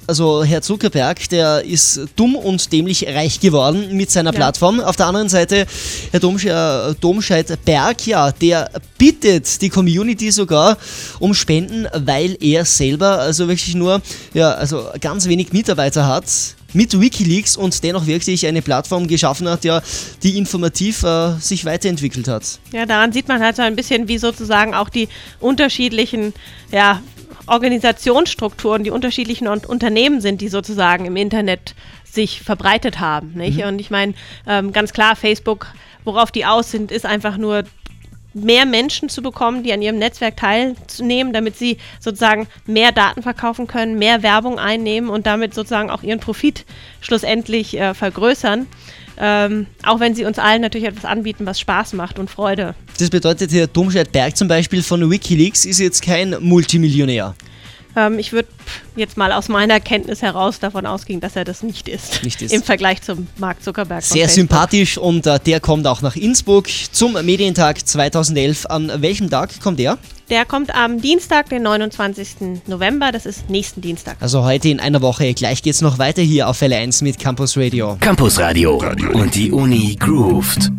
also 0.07 0.43
Herr 0.43 0.61
Zuckerberg, 0.61 1.29
der 1.29 1.63
ist 1.63 2.01
dumm 2.15 2.35
und 2.35 2.71
dämlich 2.71 3.07
reich 3.07 3.39
geworden 3.39 3.95
mit 3.95 4.11
seiner 4.11 4.31
ja. 4.31 4.37
Plattform. 4.37 4.79
Auf 4.79 4.95
der 4.95 5.07
anderen 5.07 5.29
Seite 5.29 5.65
Herr 6.11 6.89
äh, 6.89 6.95
Domscheit-Berg, 6.99 8.07
ja, 8.07 8.31
der 8.31 8.69
bittet 8.97 9.61
die 9.61 9.69
Community 9.69 10.31
sogar 10.31 10.77
um 11.19 11.33
Spenden, 11.33 11.87
weil 11.93 12.37
er 12.39 12.65
selber 12.65 13.19
also 13.19 13.47
wirklich 13.47 13.75
nur, 13.75 14.01
ja, 14.33 14.51
also 14.51 14.87
ganz 15.01 15.27
wenig 15.27 15.53
Mitarbeiter 15.53 16.07
hat 16.07 16.25
mit 16.75 16.99
Wikileaks 16.99 17.55
und 17.55 17.83
dennoch 17.83 18.05
wirklich 18.05 18.45
eine 18.45 18.61
Plattform 18.61 19.07
geschaffen 19.07 19.47
hat, 19.47 19.63
ja, 19.63 19.81
die 20.23 20.37
informativ 20.37 21.03
äh, 21.03 21.33
sich 21.39 21.65
weiterentwickelt 21.65 22.27
hat. 22.27 22.59
Ja, 22.71 22.85
daran 22.85 23.13
sieht 23.13 23.27
man 23.27 23.41
halt 23.41 23.55
so 23.55 23.61
ein 23.61 23.75
bisschen, 23.75 24.07
wie 24.07 24.17
sozusagen 24.17 24.73
auch 24.73 24.89
die 24.89 25.07
unterschiedlichen 25.39 26.33
ja, 26.71 27.01
Organisationsstrukturen, 27.47 28.83
die 28.83 28.91
unterschiedlichen 28.91 29.47
Unternehmen 29.47 30.21
sind, 30.21 30.41
die 30.41 30.47
sozusagen 30.47 31.05
im 31.05 31.15
Internet 31.15 31.75
sich 32.03 32.41
verbreitet 32.41 32.99
haben. 32.99 33.33
Nicht? 33.35 33.59
Mhm. 33.59 33.67
Und 33.67 33.79
ich 33.79 33.91
meine, 33.91 34.13
ähm, 34.47 34.71
ganz 34.71 34.93
klar, 34.93 35.15
Facebook, 35.15 35.67
worauf 36.03 36.31
die 36.31 36.45
aus 36.45 36.71
sind, 36.71 36.91
ist 36.91 37.05
einfach 37.05 37.37
nur 37.37 37.63
mehr 38.35 38.65
Menschen 38.65 39.09
zu 39.09 39.21
bekommen, 39.21 39.63
die 39.63 39.73
an 39.73 39.81
ihrem 39.81 39.97
Netzwerk 39.97 40.37
teilnehmen, 40.37 41.33
damit 41.33 41.57
sie 41.57 41.77
sozusagen 41.99 42.47
mehr 42.65 42.91
Daten 42.91 43.23
verkaufen 43.23 43.65
können, 43.65 43.97
mehr 43.97 44.23
Werbung 44.23 44.59
einnehmen 44.59 45.09
und 45.09 45.25
damit 45.25 45.53
sozusagen 45.53 45.89
auch 45.89 46.03
ihren 46.03 46.19
Profit 46.19 46.65
schlussendlich 46.99 47.79
äh, 47.79 47.93
vergrößern. 47.93 48.67
Ähm, 49.17 49.67
auch 49.83 50.01
wenn 50.01 50.13
sie 50.13 50.25
uns 50.25 50.37
allen 50.37 50.61
natürlich 50.61 50.89
etwas 50.89 51.05
anbieten, 51.05 51.45
was 51.45 51.59
Spaß 51.59 51.93
macht 51.93 52.19
und 52.19 52.29
Freude. 52.29 52.75
Das 52.99 53.09
bedeutet, 53.09 53.53
Herr 53.53 53.67
Domscheit 53.67 54.11
Berg 54.11 54.35
zum 54.35 54.49
Beispiel 54.49 54.83
von 54.83 55.09
Wikileaks 55.09 55.63
ist 55.63 55.79
jetzt 55.79 56.01
kein 56.01 56.35
Multimillionär. 56.41 57.33
Ähm, 57.95 58.19
ich 58.19 58.33
würde 58.33 58.49
jetzt 58.95 59.17
mal 59.17 59.31
aus 59.31 59.47
meiner 59.49 59.79
Kenntnis 59.79 60.21
heraus 60.21 60.59
davon 60.59 60.85
ausgehen, 60.85 61.21
dass 61.21 61.35
er 61.35 61.43
das 61.45 61.63
nicht 61.63 61.87
ist. 61.87 62.23
Nicht 62.23 62.41
ist. 62.41 62.53
Im 62.53 62.63
Vergleich 62.63 63.01
zum 63.01 63.27
Mark 63.37 63.63
Zuckerberg. 63.63 64.03
Sehr 64.03 64.27
sympathisch 64.29 64.97
und 64.97 65.25
äh, 65.27 65.39
der 65.39 65.59
kommt 65.59 65.87
auch 65.87 66.01
nach 66.01 66.15
Innsbruck 66.15 66.67
zum 66.91 67.13
Medientag 67.25 67.85
2011. 67.87 68.65
An 68.67 68.91
welchem 69.01 69.29
Tag 69.29 69.59
kommt 69.61 69.79
er? 69.79 69.97
Der 70.29 70.43
kommt 70.45 70.73
am 70.73 71.01
Dienstag, 71.01 71.49
den 71.49 71.61
29. 71.61 72.27
November. 72.65 73.11
Das 73.11 73.25
ist 73.25 73.49
nächsten 73.49 73.81
Dienstag. 73.81 74.17
Also 74.19 74.43
heute 74.43 74.69
in 74.69 74.79
einer 74.79 75.01
Woche. 75.01 75.33
Gleich 75.33 75.61
geht's 75.61 75.81
noch 75.81 75.99
weiter 75.99 76.23
hier 76.23 76.49
auf 76.49 76.61
Welle 76.61 76.77
1 76.77 77.01
mit 77.01 77.19
Campus 77.19 77.55
Radio. 77.57 77.97
Campus 77.99 78.39
Radio. 78.39 78.77
Radio. 78.77 79.11
Und 79.11 79.35
die 79.35 79.51
Uni 79.51 79.95
grooved. 79.99 80.71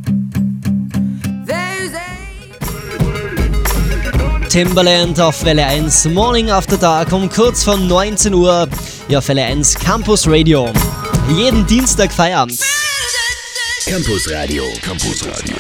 Timberland 4.57 5.21
auf 5.21 5.45
Welle 5.45 5.67
1, 5.67 6.07
Morning 6.07 6.51
After 6.51 6.79
Dark 6.79 7.13
um 7.13 7.29
kurz 7.29 7.63
vor 7.63 7.77
19 7.77 8.33
Uhr. 8.33 8.67
Ja, 9.07 9.29
Welle 9.29 9.45
1 9.45 9.75
Campus 9.75 10.27
Radio. 10.27 10.73
Jeden 11.29 11.67
Dienstag 11.67 12.11
Feierabend. 12.11 12.59
Campus 13.85 14.31
Radio. 14.31 14.65
Campus 14.81 15.27
Radio. 15.27 15.57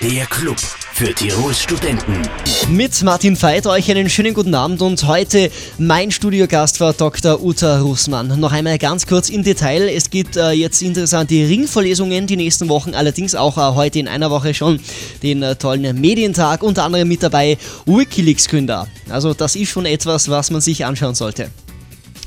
Der 0.00 0.24
Club 0.24 0.56
für 0.94 1.12
Tirols 1.12 1.60
Studenten. 1.60 2.22
Mit 2.68 3.02
Martin 3.02 3.40
Veit 3.42 3.66
euch 3.66 3.90
einen 3.90 4.08
schönen 4.08 4.32
guten 4.32 4.54
Abend 4.54 4.80
und 4.80 5.02
heute 5.08 5.50
mein 5.76 6.12
Studiogast 6.12 6.78
war 6.78 6.92
Dr. 6.92 7.42
Uta 7.42 7.80
Russmann. 7.80 8.38
Noch 8.38 8.52
einmal 8.52 8.78
ganz 8.78 9.04
kurz 9.04 9.28
im 9.28 9.42
Detail. 9.42 9.88
Es 9.88 10.08
gibt 10.08 10.36
äh, 10.36 10.52
jetzt 10.52 10.82
interessante 10.82 11.34
Ringvorlesungen 11.34 12.28
die 12.28 12.36
nächsten 12.36 12.68
Wochen, 12.68 12.94
allerdings 12.94 13.34
auch 13.34 13.58
äh, 13.58 13.74
heute 13.74 13.98
in 13.98 14.06
einer 14.06 14.30
Woche 14.30 14.54
schon 14.54 14.78
den 15.24 15.42
äh, 15.42 15.56
tollen 15.56 16.00
Medientag, 16.00 16.62
unter 16.62 16.84
anderem 16.84 17.08
mit 17.08 17.24
dabei 17.24 17.58
Wikileaks-Gründer. 17.86 18.86
Also 19.10 19.34
das 19.34 19.56
ist 19.56 19.70
schon 19.70 19.86
etwas, 19.86 20.28
was 20.28 20.52
man 20.52 20.60
sich 20.60 20.84
anschauen 20.84 21.16
sollte. 21.16 21.50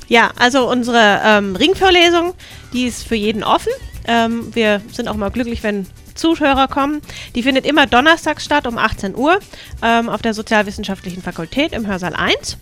Ja, 0.09 0.31
also 0.37 0.69
unsere 0.69 1.21
ähm, 1.23 1.55
Ringvorlesung, 1.55 2.33
die 2.73 2.83
ist 2.83 3.07
für 3.07 3.15
jeden 3.15 3.45
offen. 3.45 3.71
Ähm, 4.05 4.53
wir 4.53 4.81
sind 4.91 5.07
auch 5.07 5.15
mal 5.15 5.29
glücklich, 5.29 5.63
wenn 5.63 5.85
Zuhörer 6.17 6.67
kommen. 6.67 7.01
Die 7.35 7.43
findet 7.43 7.65
immer 7.65 7.87
donnerstags 7.87 8.43
statt 8.43 8.67
um 8.67 8.77
18 8.77 9.15
Uhr 9.15 9.39
ähm, 9.81 10.09
auf 10.09 10.21
der 10.21 10.33
Sozialwissenschaftlichen 10.33 11.21
Fakultät 11.21 11.73
im 11.73 11.87
Hörsaal 11.87 12.13
1. 12.15 12.57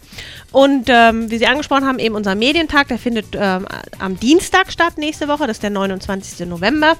Und 0.55 0.85
ähm, 0.87 1.29
wie 1.29 1.37
Sie 1.37 1.47
angesprochen 1.47 1.85
haben, 1.85 1.99
eben 1.99 2.15
unser 2.15 2.33
Medientag, 2.33 2.87
der 2.87 2.97
findet 2.97 3.25
ähm, 3.33 3.67
am 3.99 4.17
Dienstag 4.17 4.71
statt 4.71 4.97
nächste 4.97 5.27
Woche, 5.27 5.47
das 5.47 5.57
ist 5.57 5.63
der 5.63 5.69
29. 5.69 6.47
November 6.47 6.95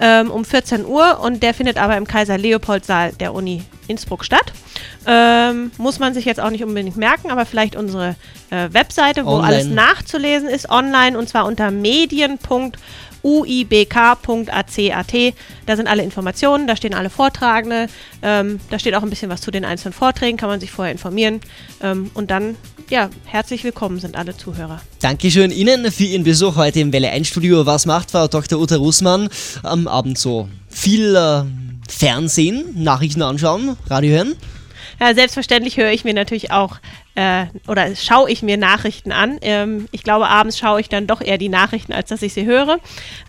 ähm, 0.00 0.28
um 0.28 0.44
14 0.44 0.84
Uhr 0.84 1.20
und 1.20 1.40
der 1.44 1.54
findet 1.54 1.76
aber 1.76 1.96
im 1.96 2.08
Kaiser 2.08 2.36
Leopold 2.36 2.84
Saal 2.84 3.12
der 3.12 3.32
Uni 3.32 3.62
Innsbruck 3.86 4.24
statt. 4.24 4.52
Ähm, 5.06 5.70
muss 5.78 6.00
man 6.00 6.14
sich 6.14 6.24
jetzt 6.24 6.40
auch 6.40 6.50
nicht 6.50 6.64
unbedingt 6.64 6.96
merken, 6.96 7.30
aber 7.30 7.46
vielleicht 7.46 7.76
unsere 7.76 8.16
äh, 8.50 8.70
Webseite, 8.72 9.24
wo 9.24 9.34
online. 9.34 9.46
alles 9.46 9.66
nachzulesen 9.68 10.48
ist, 10.48 10.68
online 10.68 11.16
und 11.16 11.28
zwar 11.28 11.46
unter 11.46 11.70
medien.de 11.70 12.72
uibk.ac.at. 13.26 15.14
Da 15.66 15.76
sind 15.76 15.88
alle 15.88 16.02
Informationen, 16.04 16.66
da 16.68 16.76
stehen 16.76 16.94
alle 16.94 17.10
Vortragende, 17.10 17.88
ähm, 18.22 18.60
da 18.70 18.78
steht 18.78 18.94
auch 18.94 19.02
ein 19.02 19.10
bisschen 19.10 19.30
was 19.30 19.40
zu 19.40 19.50
den 19.50 19.64
einzelnen 19.64 19.92
Vorträgen, 19.92 20.36
kann 20.36 20.48
man 20.48 20.60
sich 20.60 20.70
vorher 20.70 20.92
informieren. 20.92 21.40
Ähm, 21.82 22.10
und 22.14 22.30
dann, 22.30 22.56
ja, 22.88 23.10
herzlich 23.24 23.64
willkommen 23.64 23.98
sind 23.98 24.16
alle 24.16 24.36
Zuhörer. 24.36 24.80
Dankeschön 25.00 25.50
Ihnen 25.50 25.90
für 25.90 26.04
Ihren 26.04 26.24
Besuch 26.24 26.56
heute 26.56 26.80
im 26.80 26.92
Welle 26.92 27.10
1 27.10 27.26
Studio. 27.26 27.66
Was 27.66 27.86
macht 27.86 28.12
Frau 28.12 28.28
Dr. 28.28 28.60
Uta 28.60 28.76
Russmann 28.76 29.28
am 29.62 29.88
Abend 29.88 30.18
so? 30.18 30.48
Viel 30.68 31.16
äh, 31.16 31.42
Fernsehen, 31.88 32.64
Nachrichten 32.74 33.22
anschauen, 33.22 33.76
Radio 33.88 34.12
hören? 34.12 34.36
Ja, 35.00 35.14
selbstverständlich 35.14 35.76
höre 35.76 35.90
ich 35.90 36.04
mir 36.04 36.14
natürlich 36.14 36.52
auch 36.52 36.76
äh, 37.16 37.46
oder 37.66 37.94
schaue 37.96 38.30
ich 38.30 38.42
mir 38.42 38.56
Nachrichten 38.56 39.12
an. 39.12 39.38
Ähm, 39.42 39.88
ich 39.90 40.02
glaube, 40.02 40.28
abends 40.28 40.58
schaue 40.58 40.80
ich 40.80 40.88
dann 40.88 41.06
doch 41.06 41.20
eher 41.20 41.38
die 41.38 41.48
Nachrichten, 41.48 41.92
als 41.92 42.08
dass 42.08 42.22
ich 42.22 42.34
sie 42.34 42.46
höre. 42.46 42.78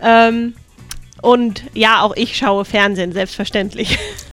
Ähm, 0.02 0.54
und 1.22 1.64
ja, 1.74 2.02
auch 2.02 2.16
ich 2.16 2.38
schaue 2.38 2.64
Fernsehen, 2.64 3.12
selbstverständlich. 3.12 3.98